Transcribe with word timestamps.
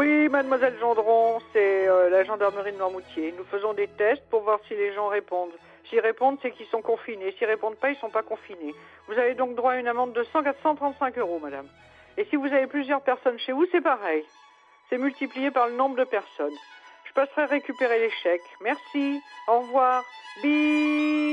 Oui, 0.00 0.30
mademoiselle 0.30 0.78
Gendron, 0.80 1.40
c'est 1.52 1.86
euh, 1.86 2.08
la 2.08 2.24
gendarmerie 2.24 2.72
de 2.72 2.78
Noirmoutier. 2.78 3.34
Nous 3.36 3.44
faisons 3.44 3.74
des 3.74 3.86
tests 3.86 4.22
pour 4.30 4.40
voir 4.40 4.58
si 4.66 4.74
les 4.74 4.94
gens 4.94 5.08
répondent. 5.08 5.52
S'ils 5.90 6.00
répondent, 6.00 6.38
c'est 6.40 6.52
qu'ils 6.52 6.68
sont 6.68 6.80
confinés. 6.80 7.34
S'ils 7.36 7.46
répondent 7.46 7.76
pas, 7.76 7.90
ils 7.90 7.98
sont 7.98 8.08
pas 8.08 8.22
confinés. 8.22 8.74
Vous 9.08 9.18
avez 9.18 9.34
donc 9.34 9.56
droit 9.56 9.72
à 9.72 9.76
une 9.76 9.88
amende 9.88 10.14
de 10.14 10.22
100 10.22 10.42
435 10.42 11.18
euros, 11.18 11.38
madame. 11.38 11.66
Et 12.16 12.24
si 12.30 12.36
vous 12.36 12.46
avez 12.46 12.66
plusieurs 12.66 13.02
personnes 13.02 13.38
chez 13.40 13.52
vous, 13.52 13.66
c'est 13.72 13.82
pareil. 13.82 14.24
C'est 14.88 14.96
multiplié 14.96 15.50
par 15.50 15.68
le 15.68 15.74
nombre 15.74 15.96
de 15.96 16.04
personnes. 16.04 16.56
Je 17.04 17.12
passerai 17.12 17.44
récupérer 17.44 17.98
les 17.98 18.10
chèques. 18.22 18.40
Merci. 18.62 19.20
Au 19.48 19.60
revoir. 19.60 20.02
Bip. 20.42 21.29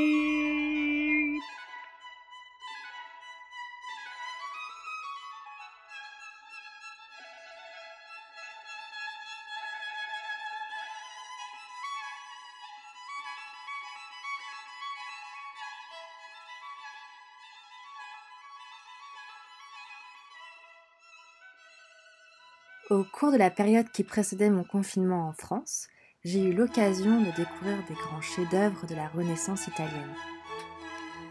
Au 22.89 23.03
cours 23.03 23.33
de 23.33 23.37
la 23.37 23.49
période 23.49 23.89
qui 23.89 24.05
précédait 24.05 24.49
mon 24.49 24.63
confinement 24.63 25.27
en 25.27 25.33
France, 25.33 25.89
j'ai 26.23 26.41
eu 26.41 26.53
l'occasion 26.53 27.19
de 27.19 27.35
découvrir 27.35 27.83
des 27.89 27.95
grands 27.95 28.21
chefs-d'œuvre 28.21 28.87
de 28.87 28.95
la 28.95 29.09
Renaissance 29.09 29.67
italienne. 29.67 30.15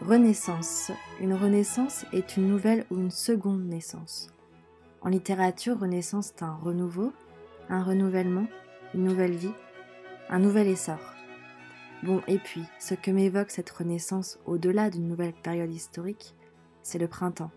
Renaissance. 0.01 0.91
Une 1.19 1.33
renaissance 1.33 2.05
est 2.13 2.37
une 2.37 2.47
nouvelle 2.47 2.85
ou 2.91 2.97
une 2.97 3.09
seconde 3.09 3.65
naissance. 3.65 4.31
En 5.01 5.09
littérature, 5.09 5.79
renaissance 5.79 6.29
est 6.29 6.43
un 6.43 6.53
renouveau, 6.53 7.11
un 7.69 7.81
renouvellement, 7.81 8.45
une 8.93 9.05
nouvelle 9.05 9.35
vie, 9.35 9.53
un 10.29 10.37
nouvel 10.37 10.67
essor. 10.67 10.99
Bon, 12.03 12.21
et 12.27 12.37
puis, 12.37 12.65
ce 12.77 12.93
que 12.93 13.09
m'évoque 13.09 13.49
cette 13.49 13.71
renaissance 13.71 14.37
au-delà 14.45 14.91
d'une 14.91 15.07
nouvelle 15.07 15.33
période 15.33 15.73
historique, 15.73 16.35
c'est 16.83 16.99
le 16.99 17.07
printemps. 17.07 17.51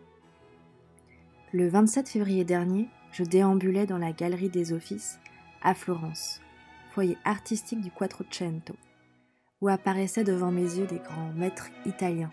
Le 1.53 1.69
27 1.69 2.09
février 2.09 2.45
dernier, 2.45 2.89
je 3.13 3.25
déambulais 3.25 3.87
dans 3.87 3.99
la 3.99 4.13
galerie 4.13 4.49
des 4.49 4.73
offices 4.73 5.19
à 5.63 5.75
Florence, 5.75 6.41
foyer 6.93 7.17
artistique 7.25 7.81
du 7.81 7.91
Quattrocento, 7.91 8.75
où 9.61 9.69
apparaissaient 9.69 10.25
devant 10.25 10.51
mes 10.51 10.63
yeux 10.63 10.87
des 10.87 10.99
grands 10.99 11.33
maîtres 11.35 11.69
italiens, 11.87 12.33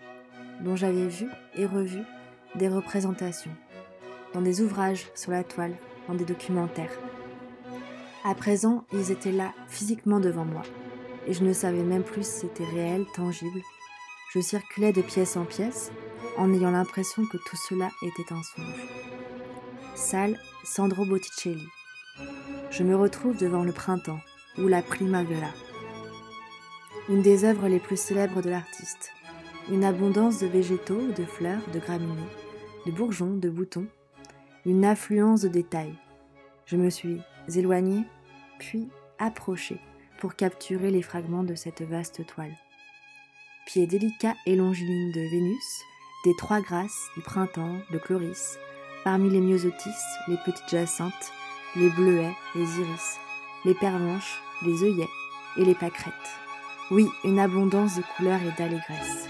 dont 0.60 0.76
j'avais 0.76 1.06
vu 1.06 1.26
et 1.56 1.66
revu 1.66 2.00
des 2.54 2.68
représentations, 2.68 3.54
dans 4.32 4.40
des 4.40 4.60
ouvrages 4.62 5.06
sur 5.14 5.30
la 5.30 5.44
toile, 5.44 5.76
dans 6.06 6.14
des 6.14 6.24
documentaires. 6.24 6.98
À 8.24 8.34
présent, 8.34 8.84
ils 8.92 9.10
étaient 9.10 9.32
là, 9.32 9.52
physiquement 9.68 10.20
devant 10.20 10.44
moi, 10.44 10.62
et 11.26 11.32
je 11.32 11.44
ne 11.44 11.52
savais 11.52 11.82
même 11.82 12.02
plus 12.02 12.26
si 12.26 12.40
c'était 12.40 12.64
réel, 12.64 13.04
tangible. 13.14 13.60
Je 14.34 14.40
circulais 14.40 14.92
de 14.92 15.02
pièce 15.02 15.36
en 15.36 15.44
pièce, 15.44 15.90
en 16.36 16.52
ayant 16.52 16.70
l'impression 16.70 17.24
que 17.26 17.36
tout 17.36 17.56
cela 17.68 17.90
était 18.02 18.32
un 18.32 18.42
songe. 18.42 19.07
Salle 19.98 20.38
Sandro 20.62 21.04
Botticelli. 21.04 21.66
Je 22.70 22.84
me 22.84 22.94
retrouve 22.94 23.36
devant 23.36 23.64
le 23.64 23.72
printemps 23.72 24.20
ou 24.56 24.68
la 24.68 24.80
primavera. 24.80 25.50
Une 27.08 27.20
des 27.20 27.44
œuvres 27.44 27.66
les 27.66 27.80
plus 27.80 27.98
célèbres 27.98 28.40
de 28.40 28.48
l'artiste. 28.48 29.10
Une 29.70 29.82
abondance 29.82 30.38
de 30.38 30.46
végétaux, 30.46 31.10
de 31.16 31.24
fleurs, 31.24 31.68
de 31.74 31.80
graminées, 31.80 32.30
de 32.86 32.92
bourgeons, 32.92 33.34
de 33.34 33.50
boutons. 33.50 33.88
Une 34.64 34.84
affluence 34.84 35.40
de 35.42 35.48
détails. 35.48 35.98
Je 36.64 36.76
me 36.76 36.90
suis 36.90 37.20
éloignée, 37.54 38.04
puis 38.60 38.88
approchée 39.18 39.80
pour 40.20 40.36
capturer 40.36 40.92
les 40.92 41.02
fragments 41.02 41.44
de 41.44 41.56
cette 41.56 41.82
vaste 41.82 42.24
toile. 42.24 42.56
Pieds 43.66 43.88
délicats 43.88 44.36
et 44.46 44.54
longilignes 44.54 45.12
de 45.12 45.28
Vénus, 45.28 45.82
des 46.24 46.36
trois 46.36 46.60
grâces, 46.60 47.08
du 47.16 47.22
printemps, 47.22 47.78
de 47.90 47.98
Chloris, 47.98 48.58
Parmi 49.10 49.30
les 49.30 49.40
myosotis, 49.40 50.04
les 50.26 50.36
petites 50.36 50.68
jacinthes, 50.68 51.32
les 51.76 51.88
bleuets, 51.88 52.36
les 52.54 52.80
iris, 52.80 53.18
les 53.64 53.72
pervenches, 53.72 54.42
les 54.60 54.84
œillets 54.84 55.08
et 55.56 55.64
les 55.64 55.74
pâquerettes. 55.74 56.12
Oui, 56.90 57.08
une 57.24 57.38
abondance 57.38 57.96
de 57.96 58.02
couleurs 58.02 58.42
et 58.42 58.52
d'allégresse 58.58 59.26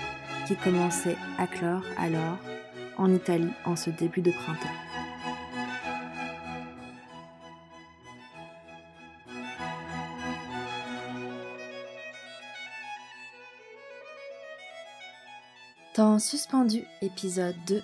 qui 0.49 0.57
commençait 0.57 1.17
à 1.39 1.47
clore 1.47 1.85
alors 1.97 2.39
en 2.97 3.15
Italie 3.15 3.53
en 3.65 3.77
ce 3.77 3.91
début 3.91 4.21
de 4.21 4.33
printemps. 4.33 4.69
Temps 15.95 16.19
suspendu, 16.19 16.83
épisode 17.01 17.55
2 17.69 17.81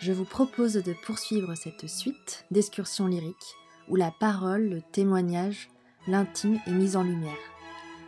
je 0.00 0.12
vous 0.12 0.24
propose 0.24 0.74
de 0.74 0.94
poursuivre 1.04 1.54
cette 1.54 1.86
suite 1.86 2.46
d'excursions 2.50 3.06
lyriques 3.06 3.56
où 3.88 3.96
la 3.96 4.10
parole, 4.10 4.68
le 4.68 4.82
témoignage, 4.92 5.68
l'intime 6.06 6.58
est 6.66 6.72
mise 6.72 6.96
en 6.96 7.02
lumière, 7.02 7.36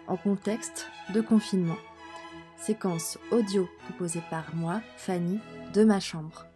en 0.07 0.17
contexte 0.17 0.87
de 1.13 1.21
confinement. 1.21 1.77
Séquence 2.57 3.19
audio 3.31 3.69
proposée 3.85 4.23
par 4.31 4.55
moi, 4.55 4.81
Fanny, 4.97 5.39
de 5.75 5.85
ma 5.85 6.01
chambre. 6.01 6.47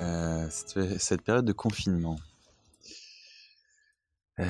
Euh, 0.00 0.48
cette 0.50 1.22
période 1.22 1.44
de 1.44 1.52
confinement. 1.52 2.18
Euh, 4.40 4.44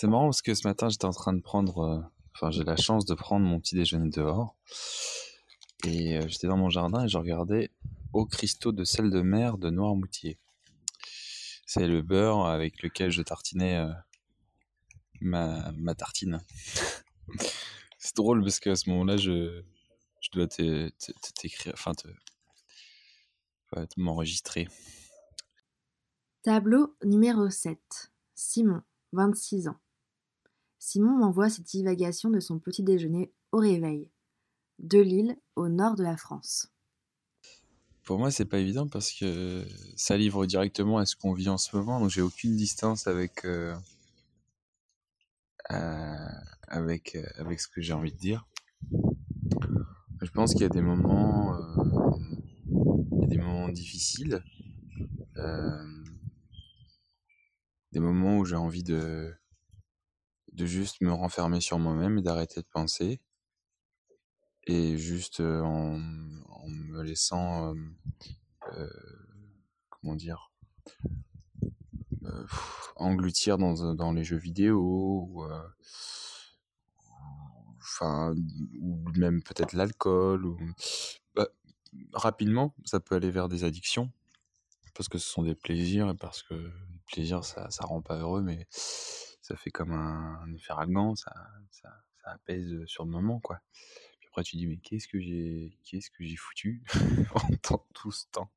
c'est 0.00 0.06
marrant 0.06 0.28
parce 0.28 0.40
que 0.40 0.54
ce 0.54 0.66
matin, 0.66 0.88
j'étais 0.88 1.04
en 1.04 1.12
train 1.12 1.34
de 1.34 1.42
prendre, 1.42 1.80
euh, 1.80 2.00
enfin, 2.34 2.50
j'ai 2.50 2.64
la 2.64 2.76
chance 2.76 3.04
de 3.04 3.12
prendre 3.12 3.44
mon 3.44 3.60
petit 3.60 3.74
déjeuner 3.74 4.08
dehors. 4.08 4.56
Et 5.84 6.16
euh, 6.16 6.26
j'étais 6.26 6.46
dans 6.46 6.56
mon 6.56 6.70
jardin 6.70 7.04
et 7.04 7.08
je 7.08 7.18
regardais 7.18 7.70
Au 8.14 8.24
cristaux 8.24 8.72
de 8.72 8.82
sel 8.82 9.10
de 9.10 9.20
mer 9.20 9.58
de 9.58 9.68
Noirmoutier. 9.68 10.38
C'est 11.66 11.86
le 11.86 12.00
beurre 12.00 12.46
avec 12.46 12.82
lequel 12.82 13.10
je 13.10 13.20
tartinais 13.20 13.84
ma, 15.20 15.70
ma 15.72 15.94
tartine. 15.94 16.40
c'est 17.98 18.16
drôle 18.16 18.42
parce 18.42 18.58
qu'à 18.58 18.76
ce 18.76 18.88
moment-là, 18.88 19.18
je, 19.18 19.62
je 20.22 20.30
dois 20.30 20.46
t'écrire, 20.48 21.74
enfin, 21.74 21.92
te, 21.92 22.08
m'enregistrer. 23.98 24.66
Tableau 26.42 26.96
numéro 27.04 27.50
7. 27.50 27.78
Simon, 28.34 28.80
26 29.12 29.68
ans. 29.68 29.78
Simon 30.82 31.18
m'envoie 31.18 31.50
cette 31.50 31.66
divagation 31.66 32.30
de 32.30 32.40
son 32.40 32.58
petit 32.58 32.82
déjeuner 32.82 33.30
au 33.52 33.58
réveil, 33.58 34.10
de 34.78 34.98
Lille, 34.98 35.36
au 35.54 35.68
nord 35.68 35.94
de 35.94 36.02
la 36.02 36.16
France. 36.16 36.72
Pour 38.02 38.18
moi, 38.18 38.30
c'est 38.30 38.46
pas 38.46 38.58
évident 38.58 38.88
parce 38.88 39.12
que 39.12 39.62
ça 39.94 40.16
livre 40.16 40.46
directement 40.46 40.96
à 40.96 41.04
ce 41.04 41.16
qu'on 41.16 41.34
vit 41.34 41.50
en 41.50 41.58
ce 41.58 41.76
moment, 41.76 42.00
donc 42.00 42.08
j'ai 42.08 42.22
aucune 42.22 42.56
distance 42.56 43.06
avec 43.06 43.44
euh, 43.44 43.76
euh, 45.70 46.28
avec 46.66 47.14
euh, 47.14 47.26
avec 47.36 47.60
ce 47.60 47.68
que 47.68 47.82
j'ai 47.82 47.92
envie 47.92 48.12
de 48.12 48.18
dire. 48.18 48.48
Je 50.22 50.30
pense 50.30 50.52
qu'il 50.52 50.62
y 50.62 50.64
a 50.64 50.70
des 50.70 50.80
moments, 50.80 51.58
il 53.12 53.20
y 53.20 53.24
a 53.24 53.28
des 53.28 53.38
moments 53.38 53.68
difficiles 53.68 54.42
des 57.92 57.98
moments 57.98 58.38
où 58.38 58.44
j'ai 58.44 58.56
envie 58.56 58.84
de, 58.84 59.34
de 60.60 60.66
juste 60.66 61.00
me 61.00 61.12
renfermer 61.12 61.60
sur 61.60 61.78
moi-même 61.78 62.18
et 62.18 62.22
d'arrêter 62.22 62.60
de 62.60 62.66
penser. 62.66 63.20
Et 64.64 64.98
juste 64.98 65.40
en, 65.40 65.98
me 65.98 67.02
laissant, 67.02 67.74
comment 69.88 70.14
dire, 70.14 70.52
engloutir 72.96 73.56
dans, 73.56 74.12
les 74.12 74.22
jeux 74.22 74.36
vidéo 74.36 75.28
ou, 75.30 75.44
même 79.16 79.42
peut-être 79.42 79.72
l'alcool. 79.72 80.44
Ou... 80.44 80.58
Bah, 81.34 81.48
rapidement, 82.12 82.74
ça 82.84 83.00
peut 83.00 83.14
aller 83.14 83.30
vers 83.30 83.48
des 83.48 83.64
addictions 83.64 84.12
parce 84.94 85.08
que 85.08 85.16
ce 85.16 85.28
sont 85.28 85.42
des 85.42 85.54
plaisirs 85.54 86.10
et 86.10 86.14
parce 86.14 86.42
que 86.42 86.52
le 86.52 86.72
plaisir, 87.06 87.44
ça, 87.44 87.70
ça 87.70 87.86
rend 87.86 88.02
pas 88.02 88.18
heureux, 88.18 88.42
mais 88.42 88.66
ça 89.50 89.56
fait 89.56 89.70
comme 89.72 89.90
un, 89.90 90.52
effet 90.54 90.72
ragan, 90.72 91.16
ça, 91.16 91.34
ça, 91.70 91.90
apaise 92.22 92.84
sur 92.86 93.04
le 93.04 93.10
moment, 93.10 93.40
quoi. 93.40 93.60
Puis 94.20 94.28
après, 94.28 94.44
tu 94.44 94.56
dis, 94.56 94.68
mais 94.68 94.76
qu'est-ce 94.76 95.08
que 95.08 95.18
j'ai, 95.18 95.76
qu'est-ce 95.82 96.08
que 96.08 96.22
j'ai 96.22 96.36
foutu 96.36 96.84
en 97.34 97.78
tout 97.92 98.12
ce 98.12 98.26
temps? 98.30 98.52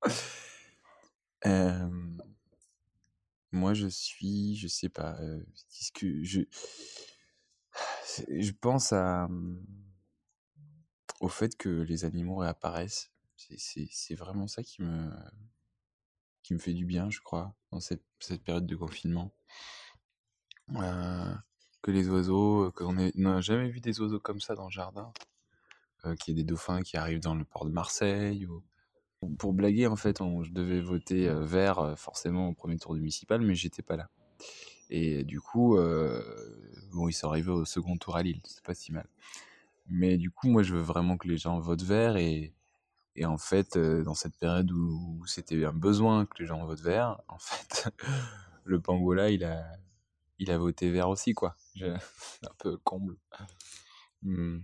Moi, 3.52 3.74
je 3.74 3.88
suis, 3.88 4.56
je 4.56 4.68
sais 4.68 4.90
pas, 4.90 5.18
qu'est-ce 5.70 5.92
que 5.92 6.24
je, 6.24 6.42
je 8.30 8.52
pense 8.52 8.94
à, 8.94 9.28
au 11.20 11.28
fait 11.28 11.58
que 11.58 11.70
les 11.70 12.06
animaux 12.06 12.36
réapparaissent. 12.36 13.12
C'est 13.36 14.16
vraiment 14.16 14.48
ça 14.48 14.62
qui 14.62 14.84
me, 14.84 15.12
qui 16.44 16.54
me 16.54 16.60
fait 16.60 16.74
du 16.74 16.86
bien, 16.86 17.10
je 17.10 17.20
crois, 17.20 17.56
dans 17.72 17.80
cette 17.80 18.04
période 18.44 18.68
de 18.68 18.76
confinement. 18.76 19.34
Euh, 20.72 21.34
que 21.82 21.92
les 21.92 22.10
oiseaux, 22.10 22.72
qu'on 22.72 22.94
n'a 22.94 23.42
jamais 23.42 23.70
vu 23.70 23.82
des 23.82 24.00
oiseaux 24.00 24.20
comme 24.20 24.40
ça 24.40 24.56
dans 24.56 24.66
le 24.66 24.72
jardin. 24.72 25.12
Euh, 26.06 26.16
qu'il 26.16 26.36
y 26.36 26.40
ait 26.40 26.44
des 26.44 26.48
dauphins 26.48 26.82
qui 26.82 26.98
arrivent 26.98 27.22
dans 27.22 27.36
le 27.36 27.46
port 27.46 27.66
de 27.66 27.72
Marseille. 27.72 28.46
Ou... 28.46 28.64
Pour 29.38 29.54
blaguer, 29.54 29.88
en 29.88 29.96
fait, 29.96 30.20
je 30.20 30.52
devais 30.52 30.82
voter 30.82 31.30
euh, 31.30 31.46
vert 31.46 31.98
forcément 31.98 32.50
au 32.50 32.54
premier 32.54 32.78
tour 32.78 32.94
du 32.94 33.00
municipal, 33.00 33.42
mais 33.42 33.56
j'étais 33.56 33.82
pas 33.82 33.98
là. 33.98 34.10
Et 34.90 35.24
du 35.24 35.42
coup, 35.42 35.78
bon, 36.92 37.08
ils 37.08 37.14
sont 37.14 37.30
arrivés 37.30 37.52
au 37.52 37.66
second 37.66 37.98
tour 37.98 38.16
à 38.16 38.22
Lille, 38.22 38.42
c'est 38.44 38.64
pas 38.64 38.76
si 38.76 38.92
mal. 38.92 39.08
Mais 39.88 40.18
du 40.18 40.30
coup, 40.30 40.50
moi, 40.50 40.62
je 40.62 40.76
veux 40.76 40.82
vraiment 40.82 41.18
que 41.18 41.28
les 41.28 41.38
gens 41.38 41.58
votent 41.58 41.82
vert 41.82 42.16
et, 42.16 42.54
et 43.16 43.26
en 43.26 43.38
fait, 43.38 43.78
dans 43.78 44.14
cette 44.14 44.38
période 44.38 44.72
où, 44.72 45.24
c'était 45.26 45.66
un 45.66 45.74
besoin 45.74 46.26
que 46.28 46.36
les 46.40 46.46
gens 46.46 46.64
votent 46.66 46.82
vert, 46.82 47.22
en 47.28 47.40
fait, 47.40 47.90
le 48.66 48.80
pangolin, 48.80 49.30
il 49.30 49.44
a, 49.46 49.66
il 50.40 50.52
a 50.52 50.58
voté 50.58 50.90
vert 50.92 51.10
aussi, 51.10 51.34
quoi. 51.34 51.56
un 51.82 52.56
peu 52.60 52.78
comble. 52.78 53.18
Mmh. 54.22 54.60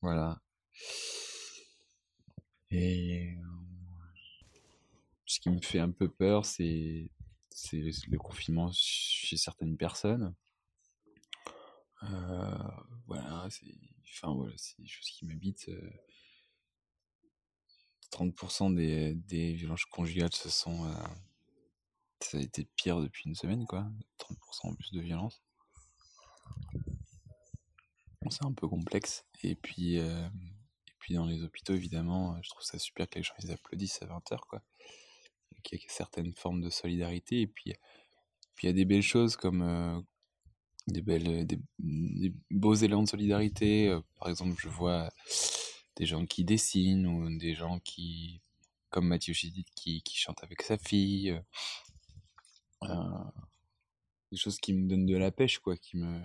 Voilà. 0.00 0.40
Et 2.70 3.36
ce 5.26 5.40
qui 5.40 5.50
me 5.50 5.60
fait 5.60 5.78
un 5.78 5.90
peu 5.90 6.08
peur, 6.08 6.44
c'est 6.44 7.10
le 7.72 8.18
confinement 8.18 8.70
chez 8.72 9.36
certaines 9.36 9.76
personnes. 9.76 10.34
Euh, 12.02 12.68
voilà, 13.06 13.46
c'est 13.50 13.66
enfin, 14.10 14.34
voilà, 14.34 14.54
des 14.78 14.86
choses 14.86 15.08
qui 15.08 15.26
m'habitent. 15.26 15.70
30% 18.12 18.72
euh, 18.72 18.74
des, 18.74 19.14
des, 19.14 19.54
violences 19.54 19.84
conjugales, 19.86 20.32
ce 20.32 20.48
sont, 20.48 20.84
euh, 20.84 20.94
ça 22.20 22.38
a 22.38 22.40
été 22.40 22.64
pire 22.76 23.00
depuis 23.00 23.28
une 23.28 23.34
semaine, 23.34 23.66
quoi. 23.66 23.90
30% 24.18 24.36
en 24.62 24.74
plus 24.74 24.92
de 24.92 25.00
violences. 25.00 25.42
C'est 28.30 28.44
un 28.44 28.52
peu 28.52 28.66
complexe. 28.68 29.24
Et 29.42 29.54
puis, 29.54 29.98
puis 30.98 31.14
dans 31.14 31.26
les 31.26 31.42
hôpitaux, 31.42 31.74
évidemment, 31.74 32.40
je 32.42 32.48
trouve 32.48 32.62
ça 32.62 32.78
super 32.78 33.08
que 33.08 33.18
les 33.18 33.22
gens 33.22 33.34
ils 33.42 33.50
applaudissent 33.50 34.00
à 34.00 34.06
20h, 34.06 34.38
quoi. 34.48 34.62
Qu'il 35.62 35.78
y 35.78 35.84
a 35.84 35.88
certaines 35.88 36.32
formes 36.32 36.62
de 36.62 36.70
solidarité. 36.70 37.42
Et 37.42 37.46
puis, 37.46 37.74
puis 38.54 38.66
il 38.66 38.70
y 38.70 38.70
a 38.70 38.74
des 38.74 38.84
belles 38.84 39.02
choses 39.02 39.36
comme 39.36 39.62
euh, 39.62 40.00
des, 40.86 41.02
belles, 41.02 41.46
des, 41.46 42.32
beaux 42.50 42.74
élans 42.74 43.02
de 43.02 43.08
solidarité. 43.08 43.88
Euh, 43.88 44.00
par 44.18 44.28
exemple, 44.28 44.54
je 44.58 44.68
vois 44.68 45.10
des 45.96 46.06
gens 46.06 46.26
qui 46.26 46.44
dessinent 46.44 47.06
ou 47.06 47.36
des 47.38 47.54
gens 47.54 47.78
qui, 47.80 48.40
comme 48.90 49.06
Mathieu 49.06 49.34
Chédid, 49.34 49.66
qui, 49.74 50.02
qui 50.02 50.16
chante 50.16 50.42
avec 50.42 50.62
sa 50.62 50.78
fille. 50.78 51.40
Euh, 52.82 53.24
des 54.34 54.40
choses 54.40 54.58
qui 54.58 54.74
me 54.74 54.88
donnent 54.88 55.06
de 55.06 55.16
la 55.16 55.30
pêche, 55.30 55.58
quoi, 55.58 55.76
qui 55.76 55.96
me, 55.96 56.20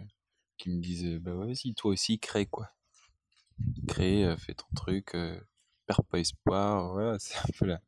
qui 0.58 0.70
me 0.70 0.82
disent, 0.82 1.20
bah 1.20 1.36
ouais, 1.36 1.48
vas-y, 1.48 1.74
toi 1.74 1.92
aussi, 1.92 2.20
crée, 2.20 2.46
quoi 2.46 2.72
crée, 3.88 4.26
euh, 4.26 4.38
fais 4.38 4.54
ton 4.54 4.68
truc, 4.76 5.16
euh, 5.16 5.40
perds 5.86 6.04
pas 6.04 6.20
espoir. 6.20 6.94
Voilà, 6.94 7.20
c'est 7.20 7.38
un 7.38 7.52
peu 7.58 7.66
la, 7.66 7.82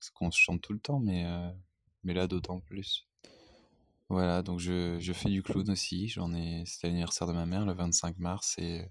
ce 0.00 0.10
qu'on 0.12 0.30
se 0.30 0.38
chante 0.38 0.60
tout 0.60 0.72
le 0.72 0.78
temps, 0.80 1.00
mais, 1.00 1.24
euh, 1.26 1.50
mais 2.02 2.14
là 2.14 2.26
d'autant 2.26 2.60
plus. 2.60 3.06
Voilà, 4.08 4.42
donc 4.42 4.60
je, 4.60 4.98
je 5.00 5.12
fais 5.12 5.30
du 5.30 5.42
clown 5.42 5.70
aussi. 5.70 6.08
J'en 6.08 6.34
ai, 6.34 6.64
c'était 6.66 6.88
l'anniversaire 6.88 7.26
de 7.26 7.32
ma 7.32 7.46
mère 7.46 7.64
le 7.64 7.72
25 7.72 8.18
mars 8.18 8.56
et 8.58 8.86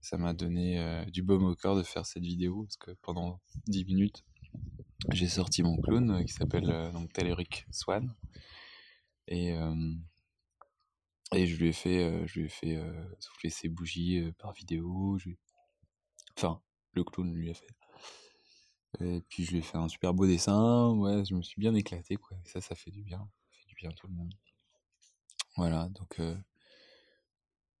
ça 0.00 0.18
m'a 0.18 0.34
donné 0.34 1.04
du 1.10 1.22
baume 1.22 1.44
au 1.44 1.56
cœur 1.56 1.74
de 1.74 1.82
faire 1.82 2.04
cette 2.04 2.22
vidéo 2.22 2.64
parce 2.64 2.76
que 2.76 2.90
pendant 3.00 3.40
10 3.66 3.86
minutes, 3.86 4.24
j'ai 5.10 5.28
sorti 5.28 5.62
mon 5.62 5.76
clown 5.80 6.24
qui 6.24 6.32
s'appelle 6.32 6.90
donc 6.92 7.12
Telleric 7.12 7.66
Swan 7.70 8.14
et 9.28 9.54
et 11.34 11.46
je 11.46 11.56
lui 11.56 11.68
ai 11.68 11.72
fait, 11.72 12.04
euh, 12.04 12.26
je 12.26 12.38
lui 12.38 12.46
ai 12.46 12.48
fait 12.48 12.76
euh, 12.76 12.92
souffler 13.18 13.50
ses 13.50 13.68
bougies 13.68 14.18
euh, 14.18 14.32
par 14.38 14.52
vidéo. 14.52 15.18
Enfin, 16.36 16.60
le 16.92 17.02
clown 17.02 17.32
lui 17.34 17.50
a 17.50 17.54
fait. 17.54 17.66
Et 19.00 19.20
puis 19.28 19.44
je 19.44 19.50
lui 19.50 19.58
ai 19.58 19.62
fait 19.62 19.76
un 19.76 19.88
super 19.88 20.14
beau 20.14 20.26
dessin. 20.26 20.90
Ouais, 20.92 21.24
je 21.24 21.34
me 21.34 21.42
suis 21.42 21.60
bien 21.60 21.74
éclaté, 21.74 22.16
quoi. 22.16 22.36
ça, 22.44 22.60
ça 22.60 22.76
fait 22.76 22.92
du 22.92 23.02
bien. 23.02 23.28
Ça 23.50 23.58
fait 23.58 23.66
du 23.66 23.74
bien 23.74 23.90
à 23.90 23.92
tout 23.94 24.06
le 24.06 24.14
monde. 24.14 24.32
Voilà, 25.56 25.88
donc 25.88 26.20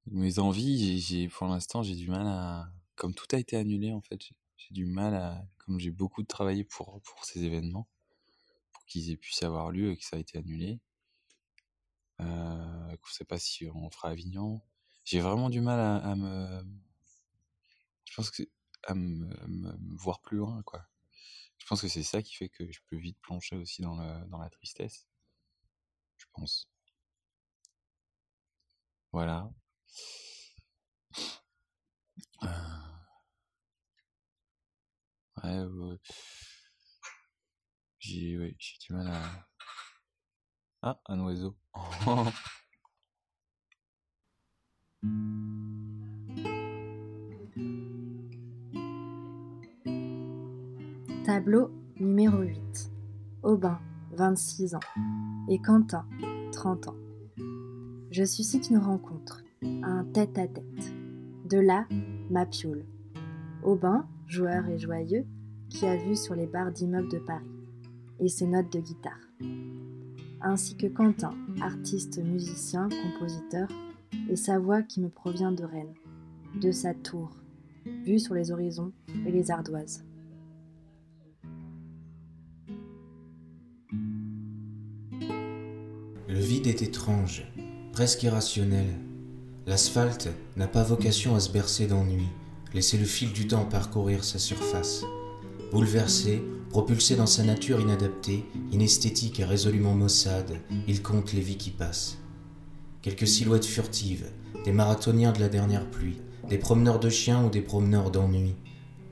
mes 0.06 0.38
envies, 0.38 1.00
j'ai 1.00 1.28
pour 1.28 1.46
l'instant, 1.46 1.82
j'ai 1.82 1.96
du 1.96 2.08
mal 2.08 2.26
à. 2.26 2.70
Comme 2.96 3.14
tout 3.14 3.26
a 3.32 3.38
été 3.38 3.56
annulé, 3.56 3.92
en 3.92 4.00
fait, 4.00 4.20
du 4.70 4.86
mal 4.86 5.14
à. 5.14 5.46
Comme 5.58 5.80
j'ai 5.80 5.90
beaucoup 5.90 6.22
travaillé 6.24 6.64
pour, 6.64 7.00
pour 7.02 7.24
ces 7.24 7.44
événements, 7.44 7.88
pour 8.72 8.84
qu'ils 8.84 9.10
aient 9.10 9.16
pu 9.16 9.32
avoir 9.42 9.70
lieu 9.70 9.92
et 9.92 9.96
que 9.96 10.04
ça 10.04 10.16
a 10.16 10.18
été 10.18 10.36
annulé, 10.36 10.78
euh, 12.20 12.88
je 12.88 13.10
ne 13.10 13.12
sais 13.12 13.24
pas 13.24 13.38
si 13.38 13.66
on 13.74 13.90
fera 13.90 14.10
Avignon. 14.10 14.60
J'ai 15.04 15.20
vraiment 15.20 15.50
du 15.50 15.60
mal 15.60 15.80
à, 15.80 16.14
me. 16.14 16.64
Je 18.04 18.14
pense 18.14 18.30
que 18.30 18.42
à 18.84 18.94
me, 18.94 19.34
voir 19.96 20.20
plus 20.20 20.36
loin, 20.38 20.62
quoi. 20.62 20.86
Je 21.58 21.66
pense 21.66 21.80
que 21.80 21.88
c'est 21.88 22.02
ça 22.02 22.22
qui 22.22 22.34
fait 22.34 22.48
que 22.48 22.70
je 22.70 22.80
peux 22.88 22.96
vite 22.96 23.18
plonger 23.20 23.56
aussi 23.56 23.82
dans, 23.82 23.96
dans 24.26 24.38
la 24.38 24.50
tristesse. 24.50 25.06
Je 26.18 26.26
pense. 26.32 26.68
Voilà. 29.12 29.50
Euh. 32.42 32.83
Ouais, 35.44 35.98
J'ai 37.98 38.38
ouais, 38.38 38.56
du 38.80 38.92
mal 38.94 39.08
à. 39.08 39.20
Ah, 40.80 40.98
un 41.06 41.20
oiseau. 41.20 41.54
Tableau 51.24 51.70
numéro 52.00 52.38
8. 52.38 52.90
Aubin, 53.42 53.78
26 54.12 54.76
ans. 54.76 54.80
Et 55.50 55.60
Quentin, 55.60 56.08
30 56.52 56.88
ans. 56.88 56.96
Je 58.10 58.24
suscite 58.24 58.70
une 58.70 58.78
rencontre, 58.78 59.42
un 59.62 60.06
tête-à-tête. 60.06 60.94
De 61.50 61.58
là, 61.58 61.86
ma 62.30 62.46
piole. 62.46 62.86
Aubin, 63.62 64.08
joueur 64.26 64.66
et 64.68 64.78
joyeux, 64.78 65.26
qui 65.74 65.86
a 65.86 65.96
vu 65.96 66.16
sur 66.16 66.34
les 66.34 66.46
barres 66.46 66.72
d'immeubles 66.72 67.10
de 67.10 67.18
Paris. 67.18 67.44
Et 68.20 68.28
ses 68.28 68.46
notes 68.46 68.72
de 68.72 68.80
guitare 68.80 69.18
ainsi 70.44 70.76
que 70.76 70.86
Quentin, 70.86 71.34
artiste, 71.62 72.18
musicien, 72.22 72.88
compositeur, 72.88 73.68
et 74.28 74.36
sa 74.36 74.58
voix 74.58 74.82
qui 74.82 75.00
me 75.00 75.08
provient 75.08 75.52
de 75.52 75.64
Rennes, 75.64 75.94
de 76.60 76.70
sa 76.70 76.94
tour, 76.94 77.30
vue 78.04 78.18
sur 78.18 78.34
les 78.34 78.50
horizons 78.50 78.92
et 79.26 79.32
les 79.32 79.50
ardoises. 79.50 80.04
Le 86.28 86.40
vide 86.40 86.66
est 86.66 86.82
étrange, 86.82 87.50
presque 87.92 88.22
irrationnel. 88.22 88.86
L'asphalte 89.66 90.28
n'a 90.56 90.68
pas 90.68 90.82
vocation 90.82 91.34
à 91.34 91.40
se 91.40 91.50
bercer 91.50 91.86
d'ennui, 91.86 92.26
laisser 92.74 92.98
le 92.98 93.04
fil 93.04 93.32
du 93.32 93.46
temps 93.46 93.64
parcourir 93.64 94.24
sa 94.24 94.38
surface. 94.38 95.04
Bouleversé, 95.74 96.40
Propulsé 96.70 97.16
dans 97.16 97.26
sa 97.26 97.42
nature 97.42 97.80
inadaptée, 97.80 98.44
inesthétique 98.70 99.40
et 99.40 99.44
résolument 99.44 99.96
maussade, 99.96 100.60
il 100.86 101.02
compte 101.02 101.32
les 101.32 101.40
vies 101.40 101.56
qui 101.56 101.70
passent. 101.70 102.18
Quelques 103.02 103.26
silhouettes 103.26 103.64
furtives, 103.64 104.30
des 104.64 104.70
marathoniens 104.70 105.32
de 105.32 105.40
la 105.40 105.48
dernière 105.48 105.90
pluie, 105.90 106.20
des 106.48 106.58
promeneurs 106.58 107.00
de 107.00 107.10
chiens 107.10 107.44
ou 107.44 107.50
des 107.50 107.60
promeneurs 107.60 108.12
d'ennui. 108.12 108.54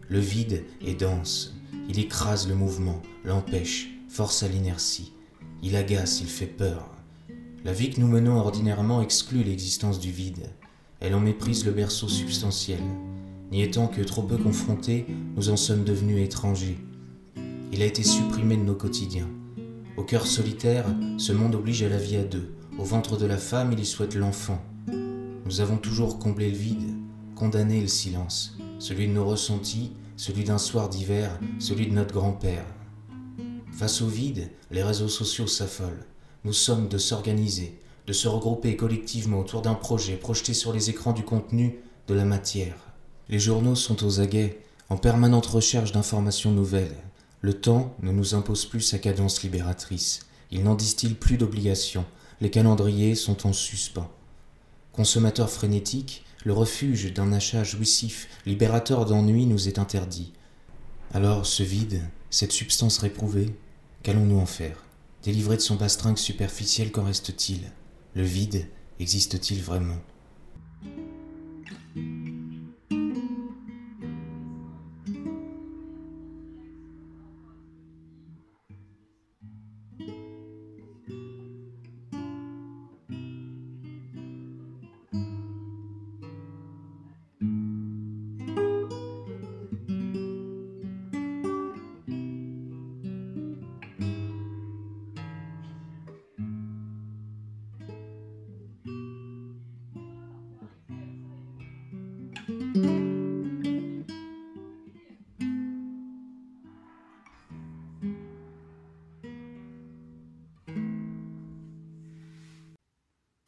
Le 0.08 0.20
vide 0.20 0.62
est 0.86 0.94
dense, 0.94 1.56
il 1.88 1.98
écrase 1.98 2.46
le 2.46 2.54
mouvement, 2.54 3.02
l'empêche, 3.24 3.90
force 4.08 4.44
à 4.44 4.48
l'inertie. 4.48 5.12
Il 5.64 5.74
agace, 5.74 6.20
il 6.20 6.28
fait 6.28 6.46
peur. 6.46 6.88
La 7.64 7.72
vie 7.72 7.90
que 7.90 8.00
nous 8.00 8.06
menons 8.06 8.36
ordinairement 8.36 9.02
exclut 9.02 9.42
l'existence 9.42 9.98
du 9.98 10.12
vide. 10.12 10.46
Elle 11.00 11.16
en 11.16 11.20
méprise 11.20 11.66
le 11.66 11.72
berceau 11.72 12.06
substantiel. 12.06 12.78
N'y 13.52 13.62
étant 13.62 13.86
que 13.86 14.02
trop 14.02 14.22
peu 14.22 14.36
confrontés, 14.36 15.06
nous 15.36 15.50
en 15.50 15.56
sommes 15.56 15.84
devenus 15.84 16.24
étrangers 16.24 16.78
il 17.72 17.80
a 17.80 17.86
été 17.86 18.02
supprimé 18.02 18.56
de 18.58 18.62
nos 18.62 18.74
quotidiens. 18.74 19.30
Au 19.96 20.02
cœur 20.02 20.26
solitaire, 20.26 20.84
ce 21.16 21.32
monde 21.32 21.54
oblige 21.54 21.82
à 21.82 21.88
la 21.88 21.96
vie 21.96 22.16
à 22.16 22.22
deux. 22.22 22.52
Au 22.78 22.84
ventre 22.84 23.16
de 23.16 23.24
la 23.24 23.38
femme, 23.38 23.72
il 23.72 23.80
y 23.80 23.86
souhaite 23.86 24.14
l'enfant. 24.14 24.62
Nous 25.46 25.60
avons 25.62 25.78
toujours 25.78 26.18
comblé 26.18 26.50
le 26.50 26.56
vide, 26.56 26.94
condamné 27.34 27.80
le 27.80 27.86
silence, 27.86 28.58
celui 28.78 29.08
de 29.08 29.12
nos 29.12 29.24
ressentis, 29.24 29.92
celui 30.16 30.44
d'un 30.44 30.58
soir 30.58 30.90
d'hiver, 30.90 31.40
celui 31.58 31.86
de 31.86 31.94
notre 31.94 32.12
grand-père. 32.12 32.66
Face 33.72 34.02
au 34.02 34.06
vide, 34.06 34.50
les 34.70 34.82
réseaux 34.82 35.08
sociaux 35.08 35.46
s'affolent. 35.46 36.04
Nous 36.44 36.52
sommes 36.52 36.88
de 36.88 36.98
s'organiser, 36.98 37.80
de 38.06 38.12
se 38.12 38.28
regrouper 38.28 38.76
collectivement 38.76 39.40
autour 39.40 39.62
d'un 39.62 39.74
projet, 39.74 40.16
projeté 40.16 40.52
sur 40.52 40.74
les 40.74 40.90
écrans 40.90 41.14
du 41.14 41.22
contenu 41.22 41.78
de 42.06 42.14
la 42.14 42.26
matière. 42.26 42.91
Les 43.32 43.38
journaux 43.38 43.76
sont 43.76 44.04
aux 44.04 44.20
aguets, 44.20 44.58
en 44.90 44.98
permanente 44.98 45.46
recherche 45.46 45.90
d'informations 45.90 46.50
nouvelles. 46.50 46.98
Le 47.40 47.54
temps 47.54 47.96
ne 48.02 48.12
nous 48.12 48.34
impose 48.34 48.66
plus 48.66 48.82
sa 48.82 48.98
cadence 48.98 49.42
libératrice. 49.42 50.20
Il 50.50 50.64
n'en 50.64 50.74
distille 50.74 51.14
plus 51.14 51.38
d'obligations. 51.38 52.04
Les 52.42 52.50
calendriers 52.50 53.14
sont 53.14 53.46
en 53.46 53.54
suspens. 53.54 54.10
Consommateurs 54.92 55.48
frénétiques, 55.48 56.26
le 56.44 56.52
refuge 56.52 57.14
d'un 57.14 57.32
achat 57.32 57.64
jouissif, 57.64 58.28
libérateur 58.44 59.06
d'ennui 59.06 59.46
nous 59.46 59.66
est 59.66 59.78
interdit. 59.78 60.34
Alors 61.14 61.46
ce 61.46 61.62
vide, 61.62 62.02
cette 62.28 62.52
substance 62.52 62.98
réprouvée, 62.98 63.56
qu'allons-nous 64.02 64.40
en 64.40 64.44
faire? 64.44 64.84
Délivré 65.22 65.56
de 65.56 65.62
son 65.62 65.76
bastringue 65.76 66.18
superficiel, 66.18 66.92
qu'en 66.92 67.04
reste-t-il? 67.04 67.72
Le 68.14 68.24
vide 68.24 68.66
existe-t-il 69.00 69.62
vraiment? 69.62 70.02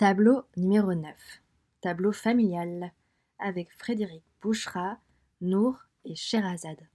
Tableau 0.05 0.45
numéro 0.59 0.93
9. 0.93 1.15
Tableau 1.81 2.13
familial 2.13 2.93
avec 3.39 3.73
Frédéric 3.73 4.23
Bouchra, 4.43 4.99
Nour 5.41 5.79
et 6.05 6.15
Sherazade. 6.15 6.87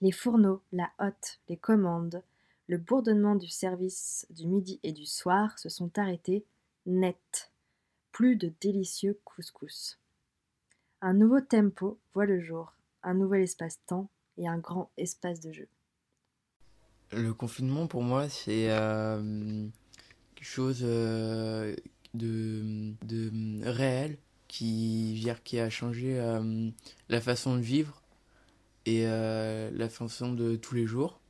Les 0.00 0.12
fourneaux, 0.12 0.62
la 0.70 0.88
hotte, 1.00 1.40
les 1.48 1.56
commandes, 1.56 2.22
le 2.68 2.78
bourdonnement 2.78 3.34
du 3.34 3.48
service 3.48 4.24
du 4.30 4.46
midi 4.46 4.78
et 4.84 4.92
du 4.92 5.04
soir 5.04 5.58
se 5.58 5.68
sont 5.68 5.90
arrêtés 5.98 6.44
net. 6.86 7.50
Plus 8.12 8.36
de 8.36 8.52
délicieux 8.60 9.18
couscous. 9.24 9.98
Un 11.00 11.14
nouveau 11.14 11.40
tempo 11.40 11.98
voit 12.14 12.26
le 12.26 12.38
jour, 12.40 12.72
un 13.02 13.14
nouvel 13.14 13.42
espace-temps 13.42 14.08
et 14.38 14.46
un 14.46 14.58
grand 14.58 14.92
espace 14.96 15.40
de 15.40 15.50
jeu. 15.50 15.66
Le 17.10 17.34
confinement 17.34 17.88
pour 17.88 18.04
moi 18.04 18.28
c'est 18.28 18.70
euh, 18.70 19.66
chose 20.40 20.80
euh, 20.82 21.74
de, 22.14 22.94
de 23.04 23.30
réel 23.62 24.16
qui, 24.48 25.28
a 25.58 25.70
changé 25.70 26.18
euh, 26.18 26.70
la 27.08 27.20
façon 27.20 27.56
de 27.56 27.60
vivre 27.60 28.02
et 28.86 29.06
euh, 29.06 29.70
la 29.72 29.88
façon 29.88 30.32
de 30.32 30.56
tous 30.56 30.74
les 30.74 30.86
jours. 30.86 31.20